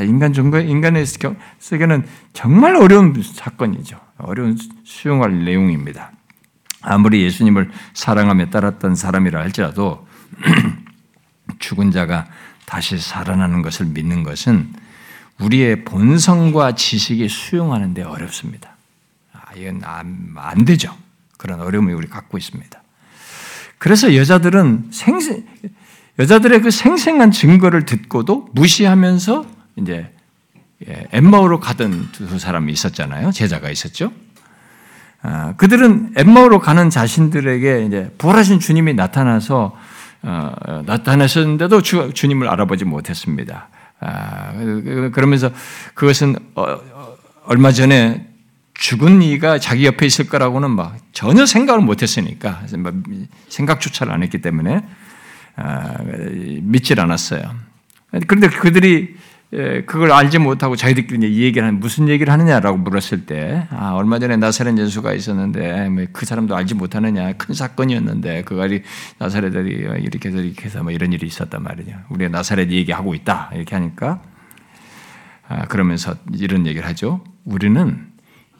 [0.00, 1.06] 인간 정거 인간의
[1.60, 3.98] 세계는 정말 어려운 사건이죠.
[4.18, 6.10] 어려운 수용할 내용입니다.
[6.82, 10.06] 아무리 예수님을 사랑하며 따랐던 사람이라 할지라도
[11.58, 12.26] 죽은 자가
[12.64, 14.72] 다시 살아나는 것을 믿는 것은
[15.38, 18.76] 우리의 본성과 지식이 수용하는데 어렵습니다.
[19.32, 20.96] 아, 이건 안, 안 되죠.
[21.36, 22.82] 그런 어려움이 우리 갖고 있습니다.
[23.78, 25.44] 그래서 여자들은 생생,
[26.18, 30.12] 여자들의 그 생생한 증거를 듣고도 무시하면서 이제
[30.88, 33.32] 예, 엠마오로 가던 두 사람이 있었잖아요.
[33.32, 34.12] 제자가 있었죠.
[35.22, 39.78] 아, 그들은 엠마오로 가는 자신들에게 이제 부활하신 주님이 나타나서 어,
[40.84, 43.68] 나타나셨는데도 주, 님을 알아보지 못했습니다.
[44.00, 44.52] 아,
[45.12, 45.50] 그러면서
[45.94, 46.78] 그것은 어,
[47.44, 48.26] 얼마 전에
[48.74, 52.62] 죽은 이가 자기 옆에 있을 거라고는 막 전혀 생각을 못했으니까
[53.48, 54.84] 생각조차를 안 했기 때문에
[55.56, 55.94] 아,
[56.62, 57.54] 믿질 않았어요.
[58.26, 59.25] 그런데 그들이 예,
[59.86, 64.36] 그걸 알지 못하고 자기들끼리 이 얘기를 하는 무슨 얘기를 하느냐라고 물었을 때 아, 얼마 전에
[64.36, 68.68] 나사렛 예수가 있었는데 뭐 그 사람도 알지 못하느냐 큰 사건이었는데 그가
[69.18, 71.92] 나사렛들이 이렇게 해서 이렇게 해서 뭐 이런 일이 있었단 말이죠.
[72.08, 74.22] 우리가 나사렛 얘기하고 있다 이렇게 하니까
[75.48, 77.22] 아, 그러면서 이런 얘기를 하죠.
[77.44, 78.08] 우리는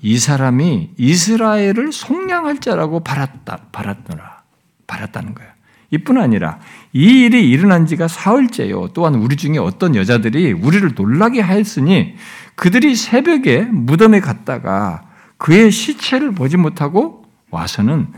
[0.02, 4.42] 이 사람이 이스라엘을 속량할 자라고 바랐다 바랐더라
[4.86, 5.55] 바랐다는 거예요.
[5.90, 6.58] 이뿐 아니라
[6.92, 8.88] 이 일이 일어난 지가 사흘째요.
[8.88, 12.14] 또한 우리 중에 어떤 여자들이 우리를 놀라게 하였으니
[12.54, 15.02] 그들이 새벽에 무덤에 갔다가
[15.38, 18.08] 그의 시체를 보지 못하고 와서는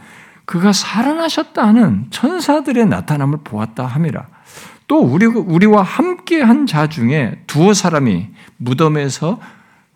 [0.45, 4.27] 그가 살아나셨다 하는 천사들의 나타남을 보았다 함이라.
[4.87, 9.39] 또 우리, 우리와 함께 한 자 중에 두어 사람이 무덤에서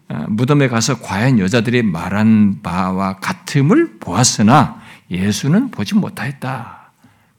[0.09, 4.81] 아, 무덤에 가서 과연 여자들이 말한 바와 같음을 보았으나
[5.11, 6.82] 예수는 보지 못하였다.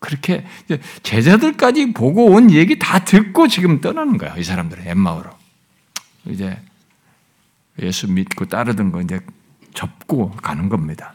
[0.03, 0.45] 그렇게
[1.01, 4.35] 제자들까지 보고 온 얘기 다 듣고 지금 떠나는 거야.
[4.35, 5.29] 이 사람들은 엠마오로.
[6.25, 6.59] 이제
[7.81, 9.21] 예수 믿고 따르던 거 이제
[9.73, 11.13] 접고 가는 겁니다.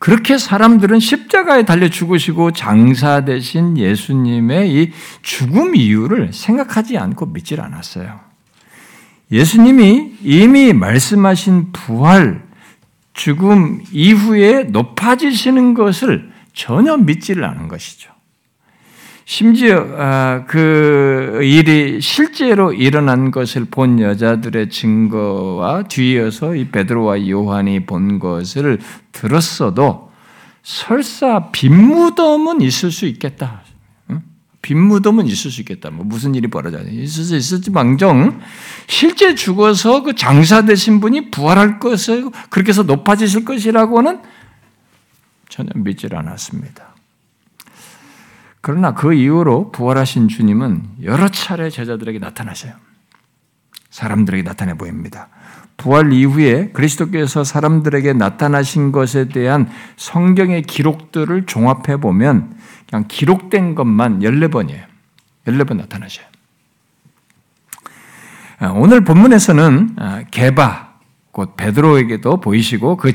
[0.00, 8.18] 그렇게 사람들은 십자가에 달려 죽으시고 장사 되신 예수님의 이 죽음 이유를 생각하지 않고 믿질 않았어요.
[9.30, 12.44] 예수님이 이미 말씀하신 부활,
[13.12, 18.14] 죽음 이후에 높아지시는 것을 전혀 믿지를 않은 것이죠.
[19.26, 28.18] 심지어 아, 그 일이 실제로 일어난 것을 본 여자들의 증거와 뒤이어서 이 베드로와 요한이 본
[28.18, 28.78] 것을
[29.12, 30.10] 들었어도
[30.62, 33.62] 설사 빈무덤은 있을 수 있겠다.
[34.60, 35.90] 빈무덤은 있을 수 있겠다.
[35.90, 38.40] 뭐 무슨 일이 벌어져야 있을 수 있을지 망정
[38.86, 44.20] 실제 죽어서 그 장사되신 분이 부활할 것을 그렇게 해서 높아지실 것이라고는
[45.54, 46.96] 전혀 믿질 않았습니다.
[48.60, 52.72] 그러나 그 이후로 부활하신 주님은 여러 차례 제자들에게 나타나셔요.
[53.88, 55.28] 사람들에게 나타내 보입니다.
[55.76, 62.56] 부활 이후에 그리스도께서 사람들에게 나타나신 것에 대한 성경의 기록들을 종합해 보면
[62.90, 64.82] 그냥 기록된 것만 14번이에요.
[65.46, 66.26] 14번 나타나셔요.
[68.58, 70.94] 아, 오늘 본문에서는 아, 게바,
[71.30, 73.12] 곧 베드로에게도 보이시고 그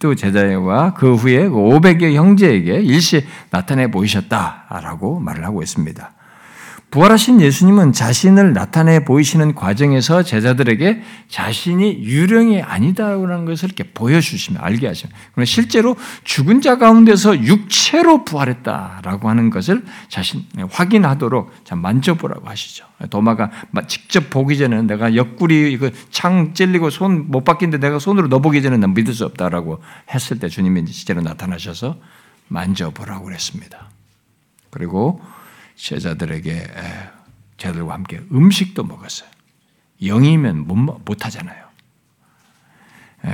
[0.00, 6.12] 열두 제자와 그 후에 500여 그 형제에게 일시 나타내 보이셨다라고 말을 하고 있습니다.
[6.90, 14.92] 부활하신 예수님은 자신을 나타내 보이시는 과정에서 제자들에게 자신이 유령이 아니다라는 것을 이렇게 보여주시면 알게
[15.32, 22.86] 그러나 실제로 죽은 자 가운데서 육체로 부활했다라고 하는 것을 자신 확인하도록 만져보라고 하시죠.
[23.08, 23.50] 도마가
[23.86, 25.78] 직접 보기 전에는 내가 옆구리
[26.10, 29.80] 창 찔리고 손못 받긴데 내가 손으로 넣어보기 전에는 난 믿을 수 없다라고
[30.12, 31.96] 했을 때 주님이 실제로 나타나셔서
[32.48, 33.90] 만져보라고 그랬습니다.
[34.70, 35.20] 그리고
[35.80, 36.66] 제자들에게
[37.56, 39.28] 제자들과 함께 음식도 먹었어요.
[40.02, 41.70] 영이면 못, 못 하잖아요.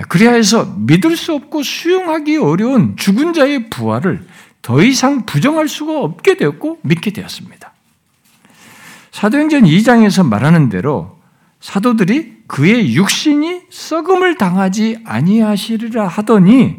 [0.08, 4.26] 그래야 해서 믿을 수 없고 수용하기 어려운 죽은 자의 부활을
[4.62, 7.72] 더 이상 부정할 수가 없게 되었고 믿게 되었습니다.
[9.12, 11.20] 사도행전 2장에서 말하는 대로
[11.60, 16.76] 사도들이 그의 육신이 썩음을 당하지 아니하시리라 하더니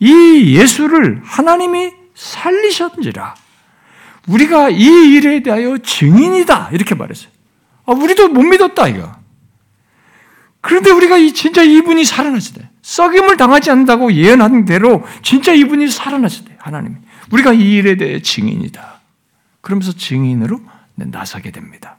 [0.00, 3.34] 이 예수를 하나님이 살리셨는지라
[4.26, 6.70] 우리가 이 일에 대하여 증인이다.
[6.72, 7.28] 이렇게 말했어요.
[7.86, 9.12] 아, 우리도 못 믿었다, 이거.
[10.60, 12.68] 그런데 우리가 이, 진짜 이분이 살아나시대.
[12.80, 16.56] 썩임을 당하지 않는다고 예언한 대로 진짜 이분이 살아나시대.
[16.58, 16.96] 하나님이.
[17.30, 19.00] 우리가 이 일에 대해 증인이다.
[19.60, 20.60] 그러면서 증인으로
[20.94, 21.98] 나서게 됩니다.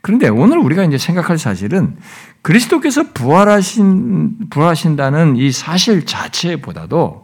[0.00, 1.96] 그런데 오늘 우리가 이제 생각할 사실은
[2.42, 7.23] 그리스도께서 부활하신, 부활하신다는 이 사실 자체보다도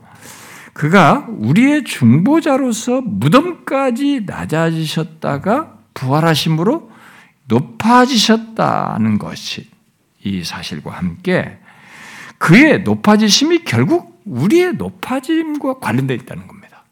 [0.81, 6.91] 그가 우리의 중보자로서 무덤까지 낮아지셨다가 부활하심으로
[7.49, 9.69] 높아지셨다는 것이
[10.25, 11.59] 이 사실과 함께
[12.39, 16.85] 그의 높아지심이 결국 우리의 높아짐과 관련되어 있다는 겁니다.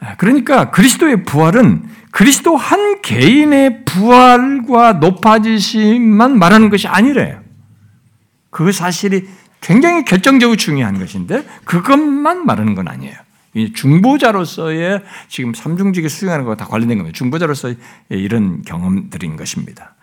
[0.00, 7.40] 아, 그러니까 그리스도의 부활은 그리스도 한 개인의 부활과 높아지심만 말하는 것이 아니래요.
[8.50, 13.14] 그 사실이 굉장히 결정적으로 중요한 것인데 그것만 말하는 건 아니에요.
[13.74, 17.16] 중보자로서의 지금 삼중직에 수행하는 것과 다 관련된 겁니다.
[17.16, 17.76] 중보자로서의
[18.10, 19.94] 이런 경험들인 것입니다.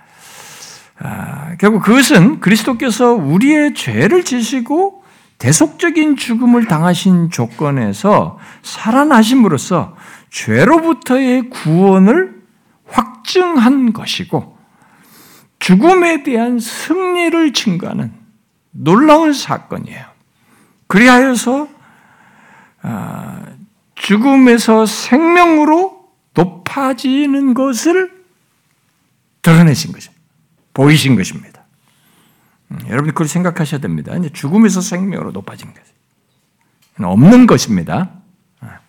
[1.00, 5.04] 아, 결국 그것은 그리스도께서 우리의 죄를 지시고
[5.38, 9.96] 대속적인 죽음을 당하신 조건에서 살아나심으로써
[10.30, 12.42] 죄로부터의 구원을
[12.88, 14.58] 확증한 것이고
[15.60, 18.23] 죽음에 대한 승리를 증거하는
[18.74, 20.06] 놀라운 사건이에요.
[20.88, 21.70] 그리하여서
[22.82, 23.46] 아,
[23.96, 28.12] 죽음에서 생명으로 높아지는 것을
[29.42, 30.12] 드러내신 거죠.
[30.74, 31.64] 보이신 것입니다.
[32.72, 34.16] 음, 여러분 그걸 생각하셔야 됩니다.
[34.18, 35.82] 이제 죽음에서 생명으로 높아진 것
[37.02, 38.12] 없는 것입니다.
[38.60, 38.80] 아,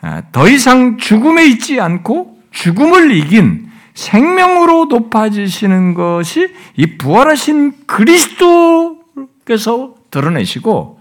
[0.00, 8.87] 아, 더 이상 죽음에 있지 않고 죽음을 이긴 생명으로 높아지시는 것이 이 부활하신 그리스도
[9.48, 11.00] 께서 드러내시고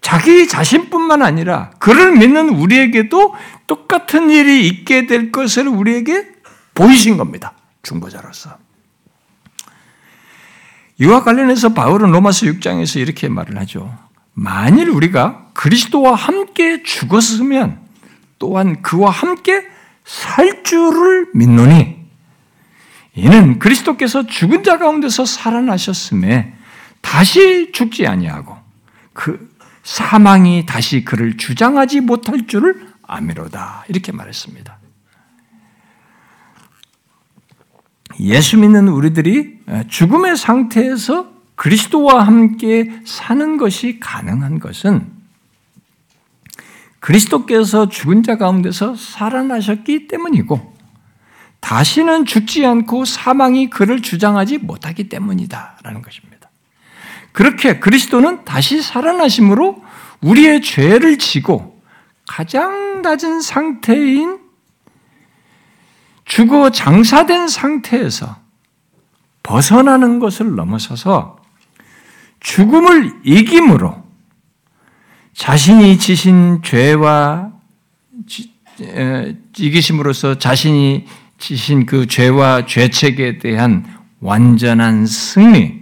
[0.00, 3.34] 자기 자신뿐만 아니라 그를 믿는 우리에게도
[3.66, 6.28] 똑같은 일이 있게 될 것을 우리에게
[6.74, 7.54] 보이신 겁니다.
[7.82, 8.58] 중보자로서.
[10.98, 13.96] 이와 관련해서 바울은 로마서 6장에서 이렇게 말을 하죠.
[14.32, 17.80] 만일 우리가 그리스도와 함께 죽었으면
[18.38, 19.66] 또한 그와 함께
[20.04, 21.96] 살 줄을 믿노니
[23.14, 26.54] 이는 그리스도께서 죽은 자 가운데서 살아나셨음에
[27.06, 28.56] 다시 죽지 아니하고
[29.12, 29.48] 그
[29.84, 33.84] 사망이 다시 그를 주장하지 못할 줄을 아미로다.
[33.88, 34.76] 이렇게 말했습니다.
[38.18, 45.06] 예수 믿는 우리들이 죽음의 상태에서 그리스도와 함께 사는 것이 가능한 것은
[46.98, 50.74] 그리스도께서 죽은 자 가운데서 살아나셨기 때문이고
[51.60, 56.35] 다시는 죽지 않고 사망이 그를 주장하지 못하기 때문이다라는 것입니다.
[57.36, 59.84] 그렇게 그리스도는 다시 살아나심으로
[60.22, 61.78] 우리의 죄를 지고
[62.26, 64.38] 가장 낮은 상태인
[66.24, 68.38] 죽어 장사된 상태에서
[69.42, 71.36] 벗어나는 것을 넘어서서
[72.40, 74.02] 죽음을 이김으로
[75.34, 77.52] 자신이 지신 죄와
[79.58, 81.04] 이기심으로써 자신이
[81.36, 83.84] 지신 그 죄와 죄책에 대한
[84.20, 85.75] 완전한 승리,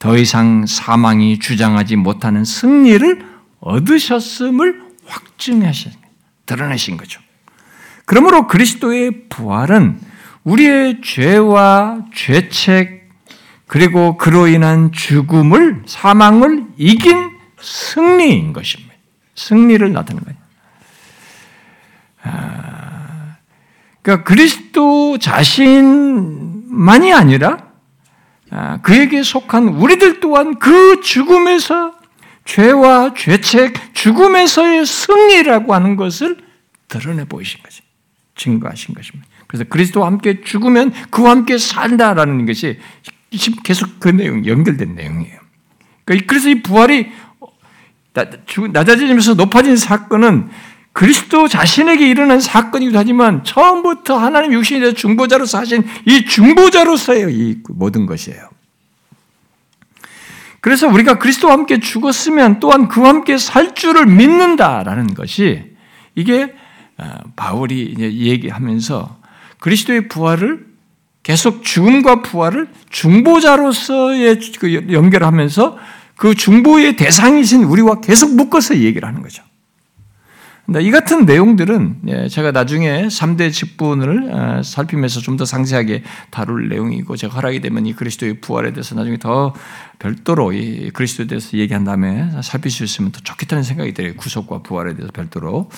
[0.00, 3.22] 더 이상 사망이 주장하지 못하는 승리를
[3.60, 6.08] 얻으셨음을 확증하셨습니다.
[6.46, 7.20] 드러내신 거죠.
[8.06, 10.00] 그러므로 그리스도의 부활은
[10.42, 13.10] 우리의 죄와 죄책
[13.66, 17.30] 그리고 그로 인한 죽음을 사망을 이긴
[17.60, 18.94] 승리인 것입니다.
[19.36, 20.38] 승리를 나타내는 거예요.
[22.22, 23.36] 아,
[24.00, 27.69] 그러니까 그리스도 자신만이 아니라 아,
[28.82, 31.94] 그에게 속한 우리들 또한 그 죽음에서
[32.44, 36.38] 죄와 죄책, 죽음에서의 승리라고 하는 것을
[36.88, 37.82] 드러내 보이신 거지.
[38.34, 39.28] 증거하신 것입니다.
[39.46, 42.78] 그래서 그리스도와 함께 죽으면 그와 함께 산다라는 것이
[43.62, 45.38] 계속 그 내용, 연결된 내용이에요.
[46.04, 47.10] 그러니까 그래서 이 부활이
[48.72, 50.48] 낮아지면서 높아진 사건은
[50.92, 58.06] 그리스도 자신에게 일어난 사건이기도 하지만 처음부터 하나님 육신이 되어 중보자로서 하신 이 중보자로서의 이 모든
[58.06, 58.48] 것이에요.
[60.60, 65.64] 그래서 우리가 그리스도와 함께 죽었으면 또한 그와 함께 살 줄을 믿는다라는 것이
[66.14, 66.54] 이게
[66.98, 69.20] 어, 바울이 얘기하면서
[69.58, 70.66] 그리스도의 부활을
[71.22, 75.78] 계속 죽음과 부활을 중보자로서의 그 연결하면서
[76.16, 79.42] 그 중보의 대상이신 우리와 계속 묶어서 얘기를 하는 거죠.
[80.78, 87.16] 이 같은 내용들은 예, 제가 나중에 3대 직분을 어, 살피면서 좀 더 상세하게 다룰 내용이고
[87.16, 89.54] 제가 허락이 되면 이 그리스도의 부활에 대해서 나중에 더
[89.98, 94.14] 별도로 이 그리스도에 대해서 얘기한 다음에 살필 수 있으면 더 좋겠다는 생각이 들어요.
[94.16, 95.70] 구속과 부활에 대해서 별도로.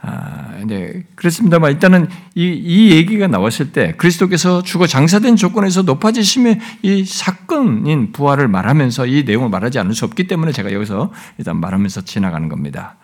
[0.00, 1.04] 아, 네.
[1.16, 8.46] 그렇습니다만 일단은 이, 이 얘기가 나왔을 때 그리스도께서 죽어 장사된 조건에서 높아지심의 이 사건인 부활을
[8.46, 12.96] 말하면서 이 내용을 말하지 않을 수 없기 때문에 제가 여기서 일단 말하면서 지나가는 겁니다.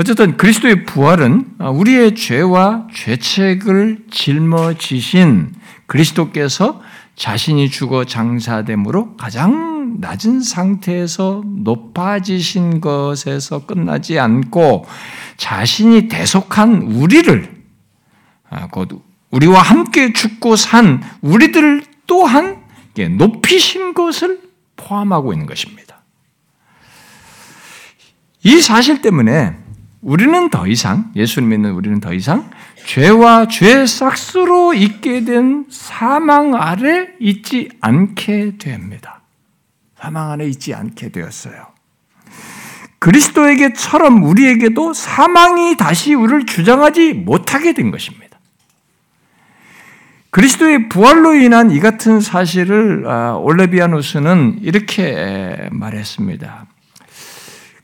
[0.00, 5.54] 어쨌든 그리스도의 부활은 우리의 죄와 죄책을 짊어지신
[5.86, 6.80] 그리스도께서
[7.16, 14.86] 자신이 죽어 장사됨으로 가장 낮은 상태에서 높아지신 것에서 끝나지 않고
[15.36, 17.58] 자신이 대속한 우리를
[18.50, 22.62] 아, 곧 우리와 함께 죽고 산 우리들을 또한
[22.96, 24.40] 높이신 것을
[24.76, 26.02] 포함하고 있는 것입니다.
[28.42, 29.67] 이 사실 때문에
[30.00, 32.50] 우리는 더 이상 예수를 믿는 우리는 더 이상
[32.86, 39.22] 죄와 죄 싹스로 있게 된 사망 아래 있지 않게 됩니다.
[39.98, 41.66] 사망 아래 있지 않게 되었어요.
[43.00, 48.38] 그리스도에게처럼 우리에게도 사망이 다시 우리를 주장하지 못하게 된 것입니다.
[50.30, 56.66] 그리스도의 부활로 인한 이 같은 사실을 아, 올레비아누스는 이렇게 말했습니다.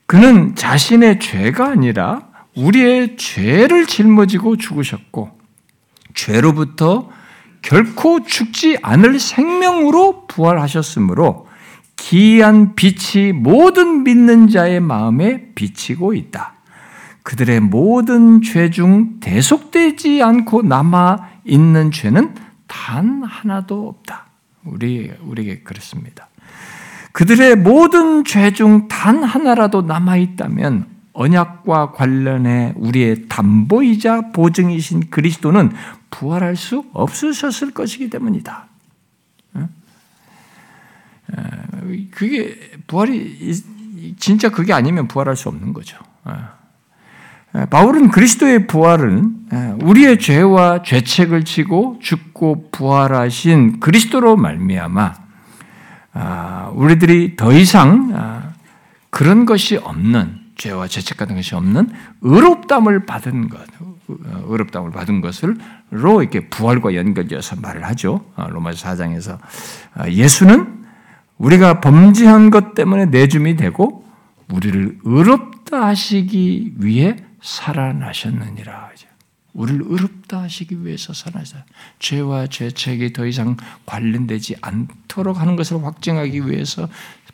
[0.06, 5.38] 그는 자신의 죄가 아니라 우리의 죄를 짊어지고 죽으셨고
[6.14, 7.10] 죄로부터
[7.62, 11.48] 결코 죽지 않을 생명으로 부활하셨으므로
[11.96, 16.54] 기이한 빛이 모든 믿는 자의 마음에 비치고 있다.
[17.22, 22.34] 그들의 모든 죄 중 대속되지 않고 남아 있는 죄는
[22.66, 24.26] 단 하나도 없다.
[24.64, 26.28] 우리 우리에게 그렇습니다.
[27.14, 35.70] 그들의 모든 죄 중 단 하나라도 남아 있다면 언약과 관련해 우리의 담보이자 보증이신 그리스도는
[36.10, 38.66] 부활할 수 없으셨을 것이기 때문이다.
[42.10, 42.58] 그게
[42.88, 43.54] 부활이
[44.18, 45.96] 진짜 그게 아니면 부활할 수 없는 거죠.
[47.70, 55.23] 바울은 그리스도의 부활은 우리의 죄와 죄책을 지고 죽고 부활하신 그리스도로 말미암아 아,
[56.74, 58.52] 우리들이 더 이상 아,
[59.10, 61.90] 그런 것이 없는 죄와 죄책 같은 것이 없는
[62.22, 63.60] 의롭담을 받은 것,
[64.08, 68.24] 의롭담을 받은 것을로 이렇게 부활과 연결되어서 말을 하죠.
[68.36, 69.38] 아, 로마서 4장에서
[70.08, 70.84] 예수는
[71.38, 74.04] 우리가 범죄한 것 때문에 내줌이 되고
[74.52, 78.90] 우리를 의롭다 하시기 위해 살아나셨느니라.
[79.54, 81.56] 우리를 의롭다 하시기 위해서 살아서
[82.00, 86.88] 죄와 죄책이 더 이상 관련되지 않도록 하는 것을 확증하기 위해서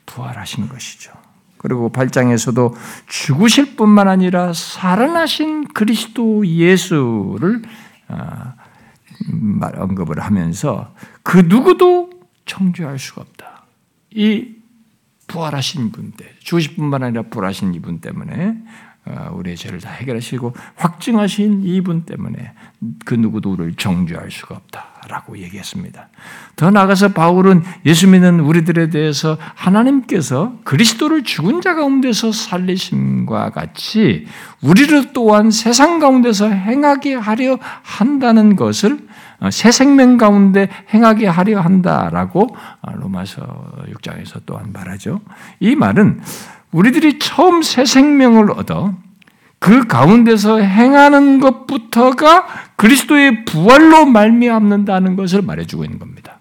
[0.07, 1.13] 부활하신 것이죠.
[1.57, 2.75] 그리고 8장에서도
[3.07, 7.63] 죽으실 뿐만 아니라 살아나신 그리스도 예수를
[8.09, 8.55] 아,
[9.77, 12.11] 언급을 하면서 그 누구도
[12.47, 13.65] 청주할 수가 없다.
[14.11, 14.57] 이
[15.27, 18.90] 부활하신 분 때, 죽으실 뿐만 아니라 부활하신 이분 때문에 어,
[19.33, 22.53] 우리의 죄를 다 해결하시고 확증하신 이분 때문에
[23.05, 26.09] 그 누구도 우리를 정죄할 수가 없다라고 얘기했습니다.
[26.57, 34.27] 더 나아가서 바울은 예수 믿는 우리들에 대해서 하나님께서 그리스도를 죽은 자 가운데서 살리심과 같이
[34.63, 39.09] 우리를 또한 세상 가운데서 행하게 하려 한다는 것을
[39.41, 43.43] 어, 새 생명 가운데 행하게 하려 한다라고 어, 로마서
[43.95, 45.21] 6장에서 또한 말하죠.
[45.61, 46.21] 이 말은
[46.73, 48.95] 우리들이 처음 새 생명을 얻어
[49.59, 52.47] 그 가운데서 행하는 것부터가
[52.77, 56.39] 그리스도의 부활로 말미암는다는 것을 말해주고 있는 겁니다.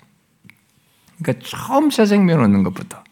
[1.22, 3.04] 그러니까 처음 새 생명을 얻는 것부터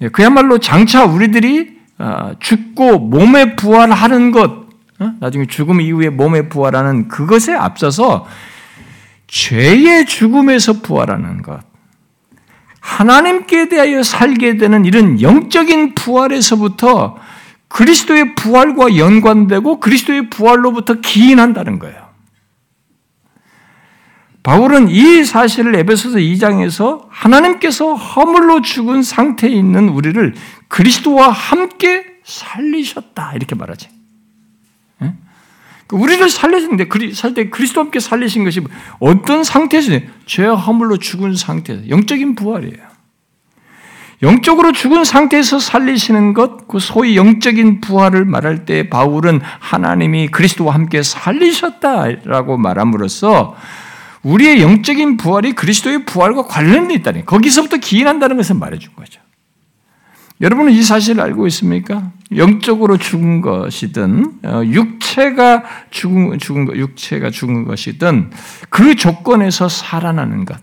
[0.00, 4.68] 예, 그야말로 장차 우리들이 어, 죽고 몸에 부활하는 것,
[5.00, 5.12] 어?
[5.18, 8.26] 나중에 죽음 이후에 몸에 부활하는 그것에 앞서서
[9.26, 11.60] 죄의 죽음에서 부활하는 것,
[12.80, 17.16] 하나님께 대하여 살게 되는 이런 영적인 부활에서부터
[17.68, 22.08] 그리스도의 부활과 연관되고 그리스도의 부활로부터 기인한다는 거예요.
[24.42, 30.34] 바울은 이 사실을 에베소서 2장에서 하나님께서 허물로 죽은 상태에 있는 우리를
[30.68, 33.97] 그리스도와 함께 살리셨다 이렇게 말하지.
[35.88, 35.96] 예?
[35.96, 38.60] 그 우리를 살리셨는데 살 때 그리스도와 함께 살리신 것이
[39.00, 42.88] 어떤 상태에서 죄와 허물로 죽은 상태에서 영적인 부활이에요.
[44.20, 51.02] 영적으로 죽은 상태에서 살리시는 것, 그 소위 영적인 부활을 말할 때 바울은 하나님이 그리스도와 함께
[51.02, 53.56] 살리셨다라고 말함으로써
[54.24, 59.20] 우리의 영적인 부활이 그리스도의 부활과 관련돼 있다니 거기서부터 기인한다는 것을 말해준 거죠.
[60.40, 62.12] 여러분은 이 사실을 알고 있습니까?
[62.36, 68.30] 영적으로 죽은 것이든 어, 육체가 죽은 죽은 것, 육체가 죽은 것이든
[68.68, 70.58] 그 조건에서 살아나는 것.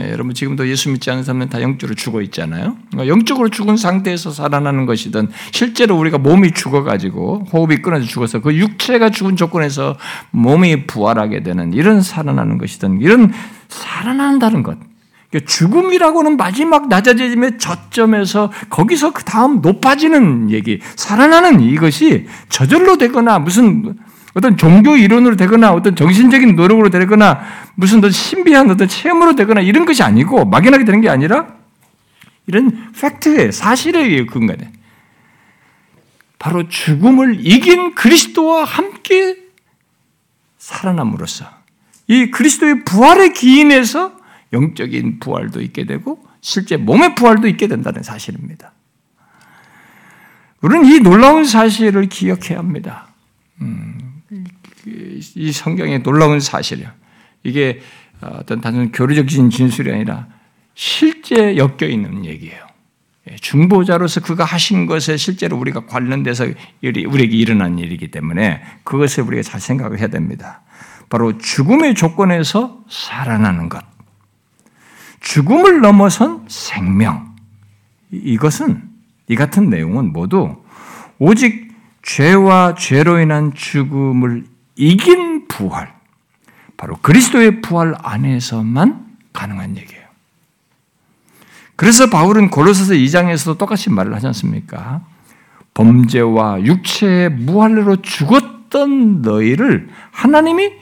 [0.00, 2.76] 예, 여러분 지금도 예수 믿지 않는 사람은 다 영적으로 죽어 있잖아요.
[2.90, 9.10] 그러니까 영적으로 죽은 상태에서 살아나는 것이든 실제로 우리가 몸이 죽어가지고 호흡이 끊어져 죽어서 그 육체가
[9.10, 9.96] 죽은 조건에서
[10.32, 13.32] 몸이 부활하게 되는 이런 살아나는 것이든 이런
[13.68, 14.76] 살아난다는 것.
[15.30, 23.96] 그러니까 죽음이라고는 마지막 낮아짐의 저점에서 거기서 그 다음 높아지는 얘기, 살아나는 이것이 저절로 되거나 무슨
[24.34, 27.40] 어떤 종교 이론으로 되거나 어떤 정신적인 노력으로 되거나
[27.74, 31.46] 무슨 더 신비한 어떤 체험으로 되거나 이런 것이 아니고 막연하게 되는 게 아니라
[32.46, 34.70] 이런 팩트에 사실에 의해 근거돼.
[36.38, 39.36] 바로 죽음을 이긴 그리스도와 함께
[40.58, 41.46] 살아남으로써
[42.08, 44.12] 이 그리스도의 부활의 기인에서
[44.52, 48.72] 영적인 부활도 있게 되고 실제 몸의 부활도 있게 된다는 사실입니다.
[50.62, 53.08] 우리는 이 놀라운 사실을 기억해야 합니다.
[53.60, 54.22] 음,
[54.86, 56.94] 이 성경의 놀라운 사실이야.
[57.42, 57.80] 이게
[58.20, 60.28] 어떤 단순 교리적인 진술이 아니라
[60.74, 62.66] 실제 엮여 있는 얘기예요.
[63.30, 66.46] 예, 중보자로서 그가 하신 것에 실제로 우리가 관련돼서
[66.82, 70.62] 우리에게 일어난 일이기 때문에 그것을 우리가 잘 생각을 해야 됩니다.
[71.08, 73.95] 바로 죽음의 조건에서 살아나는 것.
[75.36, 77.36] 죽음을 넘어선 생명.
[78.10, 78.88] 이것은
[79.28, 80.62] 이 같은 내용은 모두
[81.18, 85.94] 오직 죄와 죄로 인한 죽음을 이긴 부활,
[86.78, 90.06] 바로 그리스도의 부활 안에서만 가능한 얘기예요.
[91.74, 95.04] 그래서 바울은 골로새서 2장에서도 똑같이 말을 하지 않습니까?
[95.74, 100.72] 범죄와 육체의 무할례로 죽었던 너희를 하나님이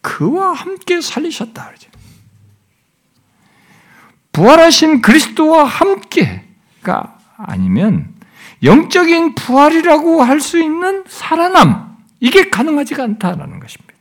[0.00, 1.87] 그와 함께 살리셨다 그러죠.
[4.38, 8.14] 부활하신 그리스도와 함께가 아니면
[8.62, 13.94] 영적인 부활이라고 할 수 있는 살아남, 이게 가능하지가 않다라는 것입니다.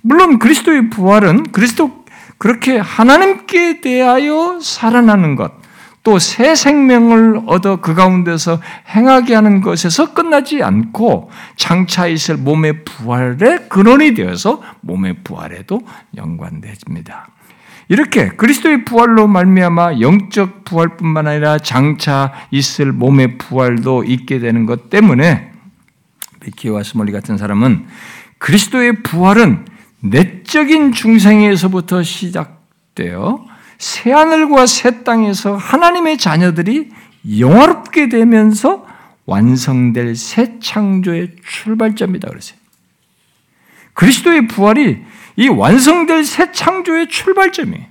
[0.00, 2.04] 물론 그리스도의 부활은 그리스도
[2.38, 5.52] 그렇게 하나님께 대하여 살아나는 것,
[6.02, 13.68] 또 새 생명을 얻어 그 가운데서 행하게 하는 것에서 끝나지 않고 장차 있을 몸의 부활의
[13.68, 15.80] 근원이 되어서 몸의 부활에도
[16.16, 17.28] 연관됩니다.
[17.88, 25.52] 이렇게 그리스도의 부활로 말미암아 영적 부활뿐만 아니라 장차 있을 몸의 부활도 있게 되는 것 때문에
[26.40, 27.86] 베키와 스몰리 같은 사람은
[28.36, 29.64] 그리스도의 부활은
[30.00, 33.46] 내적인 중생에서부터 시작되어
[33.78, 36.90] 새 하늘과 새 땅에서 하나님의 자녀들이
[37.38, 38.86] 영화롭게 되면서
[39.24, 42.58] 완성될 새 창조의 출발점이다 그러세요.
[43.94, 44.98] 그리스도의 부활이
[45.38, 47.86] 이 완성될 새 창조의 출발점이에요.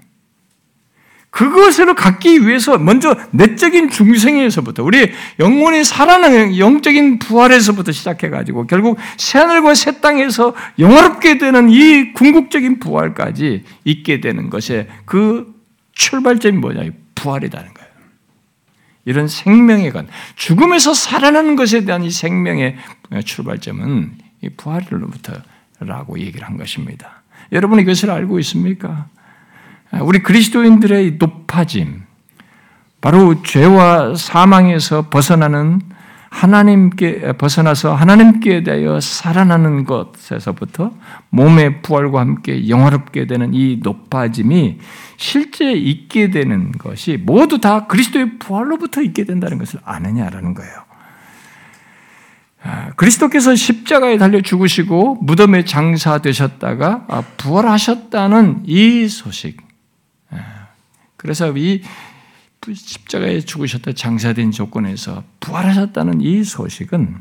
[1.30, 10.02] 그것을 갖기 위해서 먼저 내적인 중생에서부터 우리 영혼이 살아나는 영적인 부활에서부터 시작해가지고 결국 새하늘과 새
[10.02, 15.54] 땅에서 영화롭게 되는 이 궁극적인 부활까지 있게 되는 것에 그
[15.94, 16.90] 출발점이 뭐냐?
[17.16, 17.88] 부활이라는 거예요.
[19.06, 22.76] 이런 생명의 건 죽음에서 살아나는 것에 대한 이 생명의
[23.24, 27.24] 출발점은 이 부활로부터라고 얘기를 한 것입니다.
[27.52, 29.08] 여러분 이것을 알고 있습니까?
[30.02, 32.04] 우리 그리스도인들의 높아짐,
[33.02, 35.82] 바로 죄와 사망에서 벗어나는
[36.30, 40.92] 하나님께 벗어나서 하나님께 대하여 살아나는 것에서부터
[41.30, 44.80] 몸의 부활과 함께 영화롭게 되는 이 높아짐이
[45.16, 50.87] 실제 있게 되는 것이 모두 다 그리스도의 부활로부터 있게 된다는 것을 아느냐라는 거예요.
[52.64, 59.58] 아, 그리스도께서 십자가에 달려 죽으시고 무덤에 장사되셨다가 아, 부활하셨다는 이 소식.
[60.32, 60.68] 아,
[61.18, 61.82] 그래서 이
[62.74, 67.16] 십자가에 죽으셨다 장사된 조건에서 부활하셨다는 이 소식은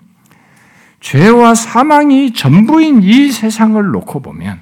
[1.00, 4.60] 죄와 사망이 전부인 이 세상을 놓고 보면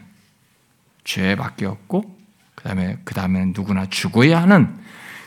[1.04, 2.14] 죄밖에 없고
[2.54, 4.68] 그다음에 그다음에 누구나 죽어야 하는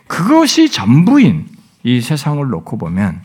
[0.07, 1.47] 그것이 전부인
[1.83, 3.21] 이 세상을 놓고 보면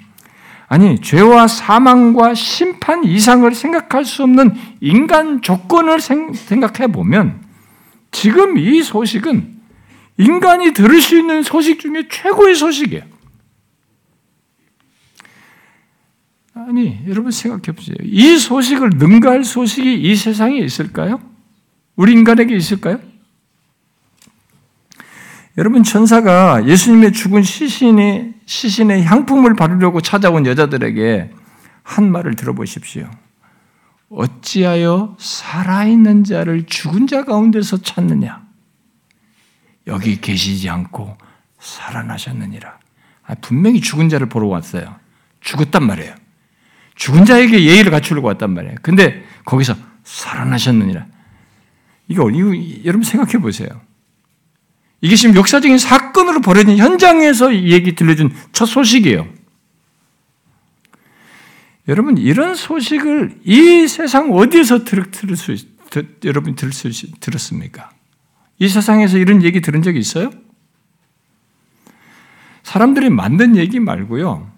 [0.72, 7.42] 아니 죄와 사망과 심판 이상을 생각할 수 없는 인간 조건을 생각해 보면
[8.10, 9.60] 지금 이 소식은
[10.16, 13.02] 인간이 들을 수 있는 소식 중에 최고의 소식이에요.
[16.54, 17.96] 아니, 여러분 생각해 보세요.
[18.02, 21.20] 이 소식을 능가할 소식이 이 세상에 있을까요?
[21.96, 22.98] 우리 인간에게 있을까요?
[25.58, 31.30] 여러분 천사가 예수님의 죽은 시신의 시신의 향품을 바르려고 찾아온 여자들에게
[31.82, 33.10] 한 말을 들어보십시오.
[34.08, 38.42] 어찌하여 살아있는 자를 죽은 자 가운데서 찾느냐?
[39.86, 41.16] 여기 계시지 않고
[41.58, 42.78] 살아나셨느니라.
[43.24, 44.96] 아, 분명히 죽은 자를 보러 왔어요.
[45.40, 46.14] 죽었단 말이에요.
[46.94, 48.76] 죽은 자에게 예의를 갖추려고 왔단 말이에요.
[48.82, 49.74] 근데 거기서
[50.04, 51.06] 살아나셨느니라.
[52.08, 52.52] 이거, 이거
[52.84, 53.68] 여러분 생각해 보세요.
[55.02, 59.26] 이게 지금 역사적인 사건으로 벌어진 현장에서 이 얘기 들려준 첫 소식이에요.
[61.88, 65.56] 여러분 이런 소식을 이 세상 어디에서 들, 들을 수
[65.90, 66.88] 들, 여러분 들을 수
[67.18, 67.90] 들었습니까?
[68.60, 70.30] 이 세상에서 이런 얘기 들은 적이 있어요?
[72.62, 74.48] 사람들이 만든 얘기 말고요.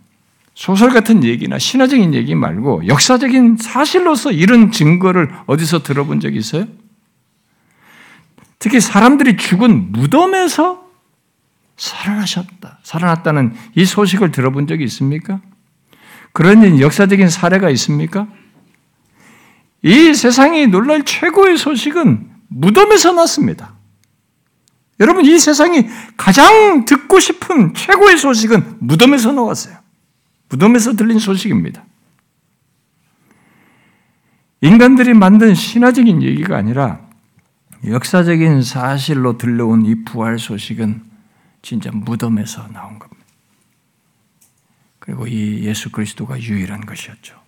[0.54, 6.66] 소설 같은 얘기나 신화적인 얘기 말고 역사적인 사실로서 이런 증거를 어디서 들어본 적이 있어요?
[8.64, 10.88] 특히 사람들이 죽은 무덤에서
[11.76, 12.78] 살아나셨다.
[12.82, 15.42] 살아났다는 이 소식을 들어본 적이 있습니까?
[16.32, 18.26] 그런 역사적인 사례가 있습니까?
[19.82, 23.74] 이 세상이 놀랄 최고의 소식은 무덤에서 났습니다.
[24.98, 25.86] 여러분, 이 세상이
[26.16, 29.76] 가장 듣고 싶은 최고의 소식은 무덤에서 나왔어요.
[30.48, 31.84] 무덤에서 들린 소식입니다.
[34.62, 37.03] 인간들이 만든 신화적인 얘기가 아니라
[37.86, 41.02] 역사적인 사실로 들려온 이 부활 소식은
[41.62, 43.24] 진짜 무덤에서 나온 겁니다.
[44.98, 47.38] 그리고 이 예수 그리스도가 유일한 것이었죠.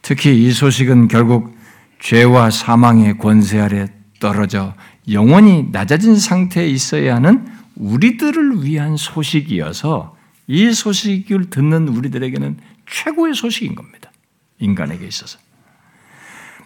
[0.00, 1.56] 특히 이 소식은 결국
[2.00, 3.86] 죄와 사망의 권세 아래
[4.18, 4.74] 떨어져
[5.10, 10.16] 영원히 낮아진 상태에 있어야 하는 우리들을 위한 소식이어서
[10.46, 14.10] 이 소식을 듣는 우리들에게는 최고의 소식인 겁니다.
[14.58, 15.38] 인간에게 있어서.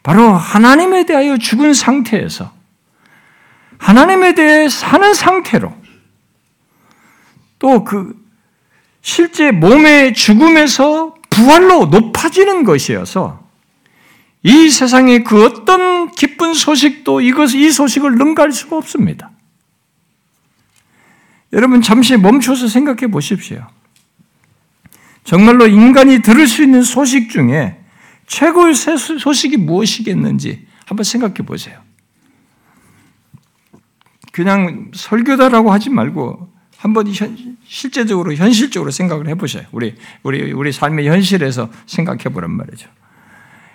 [0.03, 2.53] 바로 하나님에 대하여 죽은 상태에서
[3.79, 5.75] 하나님에 대해 사는 상태로
[7.59, 8.21] 또 그
[9.03, 13.49] 실제 몸의 죽음에서 부활로 높아지는 것이어서
[14.43, 19.31] 이 세상의 그 어떤 기쁜 소식도 이것, 이 소식을 능가할 수가 없습니다.
[21.53, 23.67] 여러분 잠시 멈춰서 생각해 보십시오.
[25.25, 27.80] 정말로 인간이 들을 수 있는 소식 중에
[28.31, 31.81] 최고의 소식이 무엇이겠는지 한번 생각해 보세요.
[34.31, 39.67] 그냥 설교다라고 하지 말고 한번 현, 실제적으로 현실적으로 생각을 해보세요.
[39.73, 42.89] 우리 우리 우리 삶의 현실에서 생각해 보란 말이죠.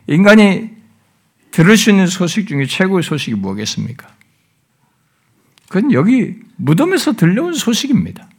[0.08, 0.70] 인간이
[1.52, 4.08] 들을 수 있는 소식 중에 최고의 소식이 뭐겠습니까?
[5.68, 8.30] 그건 여기 무덤에서 들려온 소식입니다.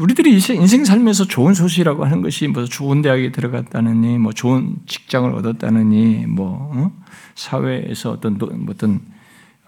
[0.00, 6.24] 우리들이 인생 살면서 좋은 소식이라고 하는 것이 뭐 좋은 대학에 들어갔다느니, 뭐 좋은 직장을 얻었다느니,
[6.26, 6.92] 뭐 어?
[7.34, 8.38] 사회에서 어떤
[8.68, 9.00] 어떤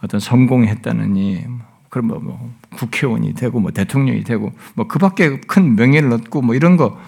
[0.01, 1.45] 어떤 성공했다느니,
[1.91, 6.79] 그럼 뭐, 뭐 국회의원이 되고 뭐 대통령이 되고 뭐 그밖에 큰 명예를 얻고 뭐 이런
[6.79, 6.99] 거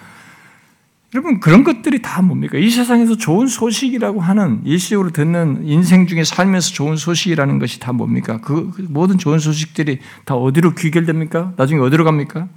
[1.15, 2.59] 여러분 그런 것들이 다 뭡니까?
[2.59, 8.39] 이 세상에서 좋은 소식이라고 하는 일시적으로 듣는 인생 중에 살면서 좋은 소식이라는 것이 다 뭡니까?
[8.41, 11.53] 그, 그 모든 좋은 소식들이 다 어디로 귀결됩니까?
[11.57, 12.47] 나중에 어디로 갑니까?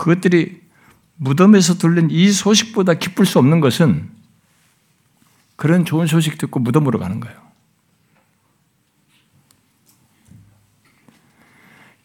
[0.00, 0.62] 그것들이
[1.16, 4.08] 무덤에서 들린 이 소식보다 기쁠 수 없는 것은
[5.56, 7.38] 그런 좋은 소식 듣고 무덤으로 가는 거예요.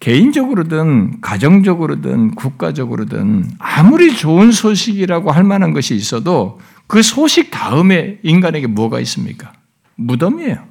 [0.02, 9.00] 개인적으로든 가정적으로든 국가적으로든 아무리 좋은 소식이라고 할 만한 것이 있어도 그 소식 다음에 인간에게 뭐가
[9.00, 9.54] 있습니까?
[9.96, 10.68] 무덤이에요.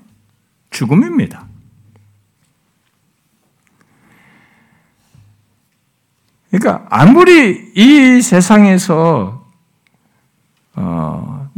[0.68, 1.48] 죽음입니다.
[6.54, 9.44] 그러니까 아무리 이 세상에서
[10.76, 11.50] 어,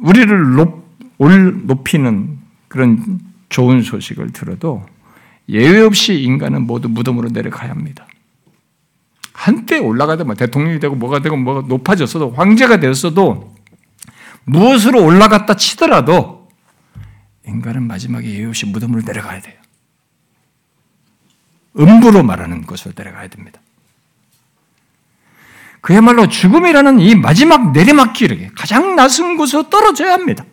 [0.00, 0.84] 우리를 높,
[1.18, 4.84] 올 높이는 그런 좋은 소식을 들어도
[5.48, 8.08] 예외 없이 인간은 모두 무덤으로 내려가야 합니다.
[9.32, 13.54] 한때 올라가다 뭐 대통령이 되고 뭐가 되고 뭐가 높아졌어도 황제가 되었어도
[14.44, 16.48] 무엇으로 올라갔다 치더라도
[17.46, 19.61] 인간은 마지막에 예외 없이 무덤으로 내려가야 돼요.
[21.78, 23.60] 음부로 말하는 것으로 내려가야 됩니다.
[25.80, 30.44] 그야말로 죽음이라는 이 마지막 내리막길에 가장 낮은 곳으로 떨어져야 합니다.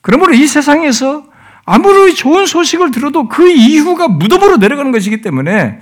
[0.00, 1.30] 그러므로 이 세상에서
[1.64, 5.80] 아무리 좋은 소식을 들어도 그 이후가 무덤으로 내려가는 것이기 때문에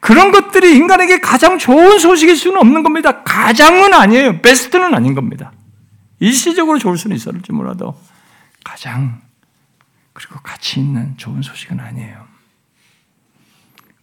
[0.00, 3.22] 그런 것들이 인간에게 가장 좋은 소식일 수는 없는 겁니다.
[3.22, 4.40] 가장은 아니에요.
[4.42, 5.52] 베스트는 아닌 겁니다.
[6.20, 7.96] 일시적으로 좋을 수는 있을지 몰라도
[8.64, 9.20] 가장
[10.12, 12.27] 그리고 가치 있는 좋은 소식은 아니에요.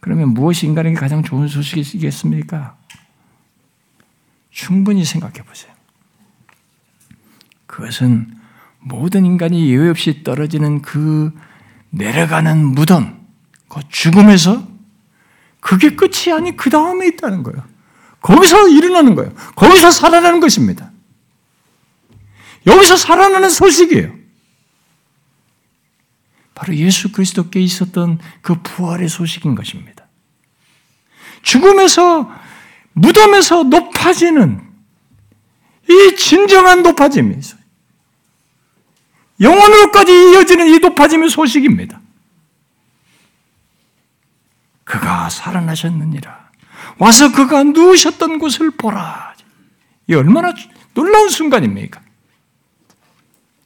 [0.05, 2.77] 그러면 무엇이 인간에게 가장 좋은 소식이겠습니까?
[4.51, 5.73] 충분히 생각해 보세요.
[7.65, 8.31] 그것은
[8.81, 11.33] 모든 인간이 예외 없이 떨어지는 그
[11.89, 13.19] 내려가는 무덤,
[13.67, 14.67] 그 죽음에서
[15.59, 17.65] 그게 끝이 아니 그 다음에 있다는 거예요.
[18.21, 19.33] 거기서 일어나는 거예요.
[19.55, 20.91] 거기서 살아나는 것입니다.
[22.67, 24.13] 여기서 살아나는 소식이에요.
[26.53, 29.94] 바로 예수 그리스도께 있었던 그 부활의 소식인 것입니다.
[31.45, 32.29] 죽음에서
[32.93, 34.61] 무덤에서 높아지는
[35.89, 37.61] 이 진정한 높아짐이 있어요.
[39.39, 42.01] 영원으로까지 이어지는 이 높아짐의 소식입니다.
[44.83, 46.51] 그가 살아나셨느니라.
[46.97, 49.35] 와서 그가 누우셨던 곳을 보라.
[50.07, 50.53] 이 얼마나
[50.93, 52.01] 놀라운 순간입니까?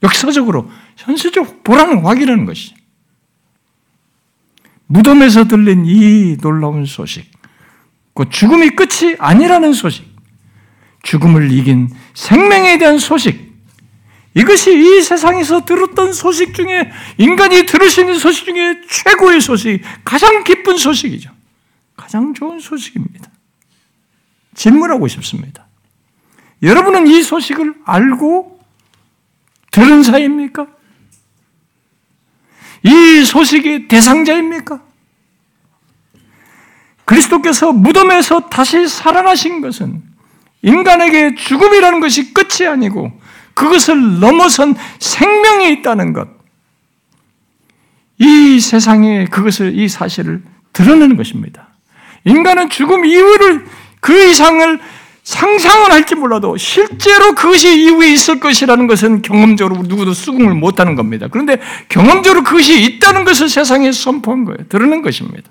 [0.04, 2.74] 역사적으로, 현실적으로 보라는 확인하는 것이.
[4.88, 7.39] 무덤에서 들린 이 놀라운 소식.
[8.20, 10.06] 그 죽음이 끝이 아니라는 소식.
[11.04, 13.50] 죽음을 이긴 생명에 대한 소식.
[14.34, 20.44] 이것이 이 세상에서 들었던 소식 중에 인간이 들을 수 있는 소식 중에 최고의 소식, 가장
[20.44, 21.32] 기쁜 소식이죠.
[21.96, 23.32] 가장 좋은 소식입니다.
[24.54, 25.66] 질문하고 싶습니다.
[26.62, 28.60] 여러분은 이 소식을 알고
[29.72, 30.68] 들은 사이입니까?
[32.84, 34.89] 이 소식의 대상자입니까?
[37.10, 40.04] 그리스도께서 무덤에서 다시 살아나신 것은
[40.62, 43.12] 인간에게 죽음이라는 것이 끝이 아니고
[43.56, 46.28] 그것을 넘어선 생명이 있다는 것.
[48.20, 51.70] 이 세상에 그것을, 이 사실을 드러내는 것입니다.
[52.26, 53.66] 인간은 죽음 이후를,
[54.02, 54.80] 그 이상을
[55.24, 61.28] 상상을 할지 몰라도 실제로 그것이 이후에 있을 것이라는 것은 경험적으로 누구도 수긍을 못하는 겁니다.
[61.32, 64.68] 그런데 경험적으로 그것이 있다는 것을 세상에 선포한 거예요.
[64.70, 65.50] 드러낸 것입니다.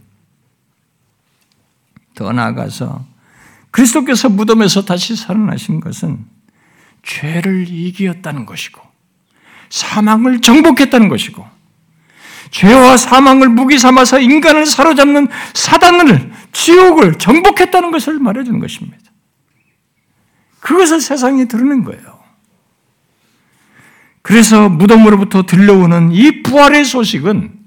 [2.19, 3.07] 더 나아가서
[3.71, 6.27] 그리스도께서 무덤에서 다시 살아나신 것은
[7.05, 8.83] 죄를 이기었다는 것이고
[9.71, 11.47] 사망을 정복했다는 것이고
[12.51, 18.99] 죄와 사망을 무기 삼아서 인간을 사로잡는 사단을 지옥을 정복했다는 것을 말해주는 것입니다.
[20.59, 22.19] 그것을 세상에 드러낸 거예요.
[24.23, 27.58] 그래서 무덤으로부터 들려오는 이 부활의 소식은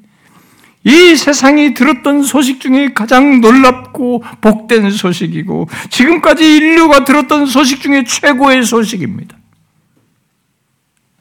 [0.84, 8.64] 이 세상이 들었던 소식 중에 가장 놀랍고 복된 소식이고 지금까지 인류가 들었던 소식 중에 최고의
[8.64, 9.38] 소식입니다.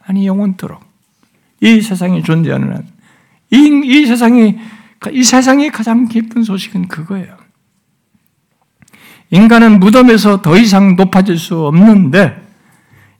[0.03, 0.81] 아니 영원토록
[1.61, 2.87] 이 세상에 존재하는 한,
[3.51, 4.57] 이, 이 세상이
[5.11, 7.37] 이 세상의 가장 기쁜 소식은 그거예요.
[9.29, 12.41] 인간은 무덤에서 더 이상 높아질 수 없는데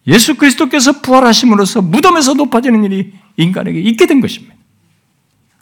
[0.08, 4.56] 예수 그리스도께서 부활하심으로써 무덤에서 높아지는 일이 인간에게 있게 된 것입니다.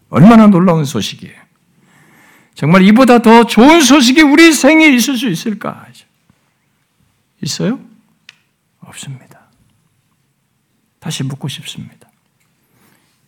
[0.10, 1.36] 얼마나 놀라운 소식이에요.
[2.55, 5.86] 정말 이보다 더 좋은 소식이 우리 생에 있을 수 있을까?
[7.41, 7.80] 있어요?
[8.82, 9.39] 없습니다.
[10.99, 12.10] 다시 묻고 싶습니다.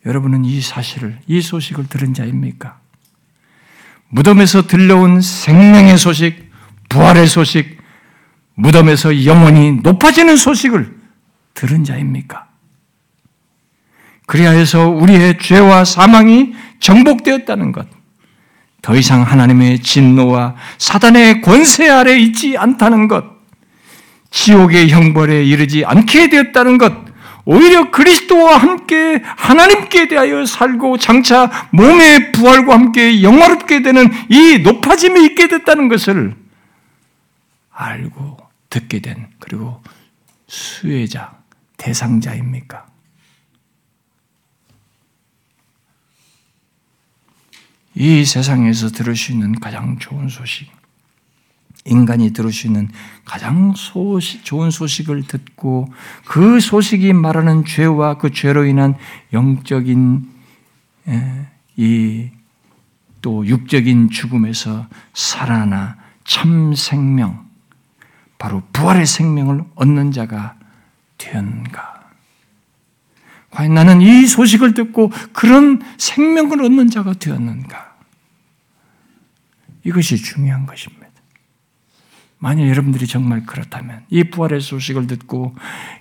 [0.04, 2.78] 여러분은 이 사실을, 이 소식을 들은 자입니까?
[4.08, 6.50] 무덤에서 들려온 생명의 소식,
[6.90, 7.78] 부활의 소식,
[8.54, 10.94] 무덤에서 영원히 높아지는 소식을
[11.54, 12.48] 들은 자입니까?
[14.26, 17.86] 그리하여서 우리의 죄와 사망이 정복되었다는 것,
[18.82, 23.24] 더 이상 하나님의 진노와 사단의 권세 아래 있지 않다는 것,
[24.30, 26.92] 지옥의 형벌에 이르지 않게 되었다는 것,
[27.44, 35.48] 오히려 그리스도와 함께 하나님께 대하여 살고 장차 몸의 부활과 함께 영화롭게 되는 이 높아짐이 있게
[35.48, 36.34] 됐다는 것을
[37.70, 38.38] 알고
[38.70, 39.82] 듣게 된 그리고
[40.48, 41.32] 수혜자,
[41.76, 42.91] 대상자입니까?
[47.94, 50.70] 이 세상에서 들을 수 있는 가장 좋은 소식,
[51.84, 52.88] 인간이 들을 수 있는
[53.24, 55.92] 가장 소식, 좋은 소식을 듣고
[56.24, 58.96] 그 소식이 말하는 죄와 그 죄로 인한
[59.32, 60.30] 영적인
[61.76, 62.30] 이
[63.26, 67.46] 육적인 죽음에서 살아나 참 생명,
[68.38, 70.56] 바로 부활의 생명을 얻는 자가
[71.18, 71.91] 되었는가?
[73.52, 77.92] 과연 나는 이 소식을 듣고 그런 생명을 얻는 자가 되었는가?
[79.84, 81.02] 이것이 중요한 것입니다.
[82.38, 85.54] 만약 여러분들이 정말 그렇다면 이 부활의 소식을 듣고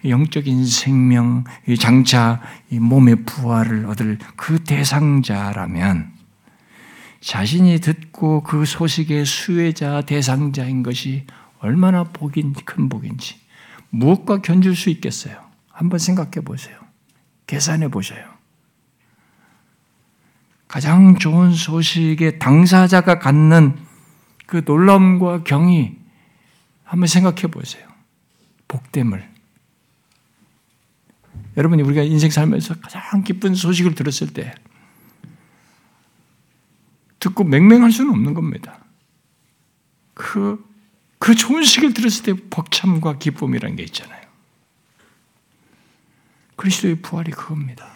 [0.05, 1.43] 영적인 생명,
[1.77, 2.41] 장차
[2.71, 6.11] 이 몸의 부활을 얻을 그 대상자라면
[7.19, 11.27] 자신이 듣고 그 소식의 수혜자, 대상자인 것이
[11.59, 13.35] 얼마나 복인, 큰 복인지
[13.89, 15.35] 무엇과 견줄 수 있겠어요?
[15.69, 16.90] 한번 생각해 보세요.
[17.51, 18.23] 계산해 보셔요.
[20.69, 23.77] 가장 좋은 소식의 당사자가 갖는
[24.45, 25.97] 그 놀라움과 경이
[26.85, 27.85] 한번 생각해 보세요.
[28.69, 29.29] 복됨을.
[31.57, 34.55] 여러분이 우리가 인생 살면서 가장 기쁜 소식을 들었을 때
[37.19, 38.79] 듣고 맹맹할 수는 없는 겁니다.
[40.13, 40.65] 그,
[41.19, 44.20] 그 좋은 소식을 들었을 때 벅참과 기쁨이라는 게 있잖아요.
[46.61, 47.87] 그리스도의 부활이 그겁니다.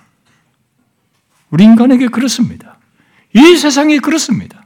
[1.52, 2.80] 우리 인간에게 그렇습니다.
[3.32, 4.66] 이 세상이 그렇습니다.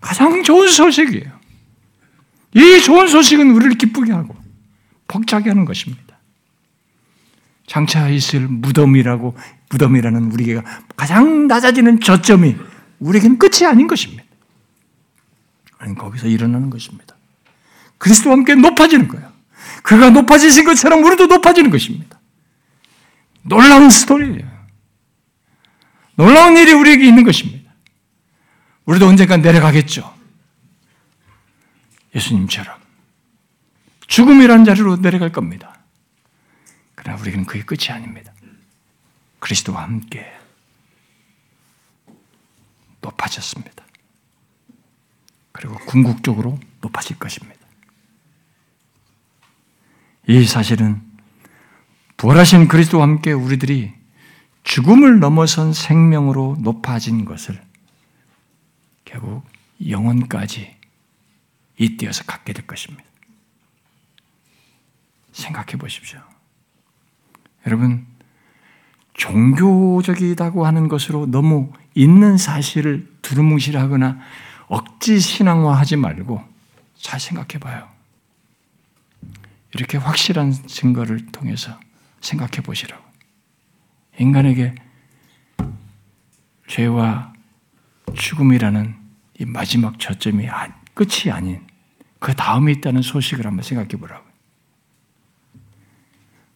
[0.00, 1.40] 가장 좋은 소식이에요.
[2.54, 4.36] 이 좋은 소식은 우리를 기쁘게 하고
[5.08, 6.16] 벅차게 하는 것입니다.
[7.66, 9.36] 장차 있을 무덤이라고
[9.70, 10.62] 무덤이라는 우리가
[10.96, 12.56] 가장 낮아지는 저점이
[13.00, 14.24] 우리에게는 끝이 아닌 것입니다.
[15.78, 17.16] 아니 거기서 일어나는 것입니다.
[17.98, 19.29] 그리스도와 함께 높아지는 거예요.
[19.82, 22.20] 그가 높아지신 것처럼 우리도 높아지는 것입니다.
[23.42, 24.48] 놀라운 스토리예요.
[26.14, 27.72] 놀라운 일이 우리에게 있는 것입니다.
[28.84, 30.14] 우리도 언젠가 내려가겠죠.
[32.14, 32.78] 예수님처럼.
[34.06, 35.78] 죽음이라는 자리로 내려갈 겁니다.
[36.94, 38.32] 그러나 우리는 그게 끝이 아닙니다.
[39.38, 40.26] 그리스도와 함께
[43.00, 43.84] 높아졌습니다.
[45.52, 47.59] 그리고 궁극적으로 높아질 것입니다.
[50.30, 51.02] 이 사실은
[52.16, 53.92] 부활하신 그리스도와 함께 우리들이
[54.62, 57.60] 죽음을 넘어선 생명으로 높아진 것을
[59.04, 59.42] 결국
[59.84, 60.76] 영원까지
[61.78, 63.02] 잇대어서 갖게 될 것입니다.
[65.32, 66.20] 생각해 보십시오.
[67.66, 68.06] 여러분,
[69.14, 74.20] 종교적이다고 하는 것으로 너무 있는 사실을 두루뭉실하거나
[74.68, 76.40] 억지 신앙화하지 말고
[76.96, 77.99] 잘 생각해 봐요.
[79.74, 81.78] 이렇게 확실한 증거를 통해서
[82.20, 83.02] 생각해 보시라고.
[84.18, 84.74] 인간에게
[86.68, 87.32] 죄와
[88.14, 88.96] 죽음이라는
[89.40, 90.48] 이 마지막 저점이
[90.94, 91.66] 끝이 아닌
[92.18, 94.28] 그 다음에 있다는 소식을 한번 생각해 보라고.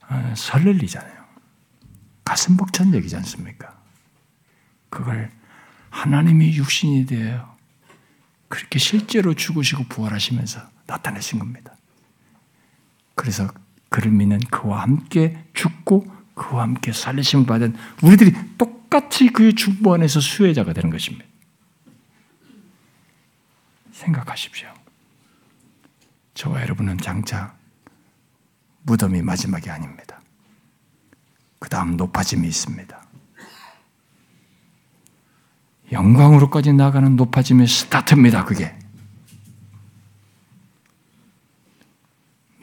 [0.06, 1.24] 아, 설렐리잖아요.
[2.24, 3.80] 가슴 벅찬 얘기지 않습니까?
[4.90, 5.30] 그걸
[5.90, 7.56] 하나님이 육신이 되어
[8.48, 11.76] 그렇게 실제로 죽으시고 부활하시면서 나타내신 겁니다.
[13.14, 13.48] 그래서
[13.88, 20.72] 그를 믿는 그와 함께 죽고 그와 함께 살리심을 받은 우리들이 똑같이 그의 중보 안에서 수혜자가
[20.72, 21.24] 되는 것입니다.
[23.92, 24.68] 생각하십시오.
[26.34, 27.54] 저와 여러분은 장차
[28.82, 30.20] 무덤이 마지막이 아닙니다.
[31.60, 33.04] 그 다음 높아짐이 있습니다.
[35.92, 38.76] 영광으로까지 나가는 높아짐의 스타트입니다, 그게.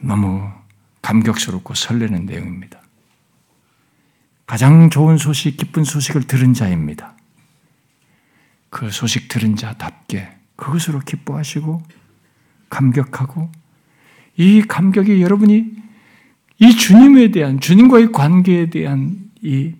[0.02, 0.50] 너무
[1.00, 2.80] 감격스럽고 설레는 내용입니다.
[4.46, 7.16] 가장 좋은 소식, 기쁜 소식을 들은 자입니다.
[8.68, 11.82] 그 소식 들은 자답게 그것으로 기뻐하시고
[12.68, 13.50] 감격하고
[14.36, 15.76] 이 감격이 여러분이
[16.58, 19.74] 이 주님에 대한 주님과의 관계에 대한 이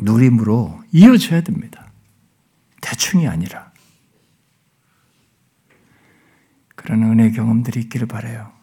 [0.00, 1.90] 누림으로 이어져야 됩니다.
[2.80, 3.72] 대충이 아니라
[6.74, 8.57] 그런 은혜 경험들이 있기를 바래요.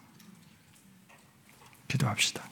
[1.88, 2.42] 기도합시다.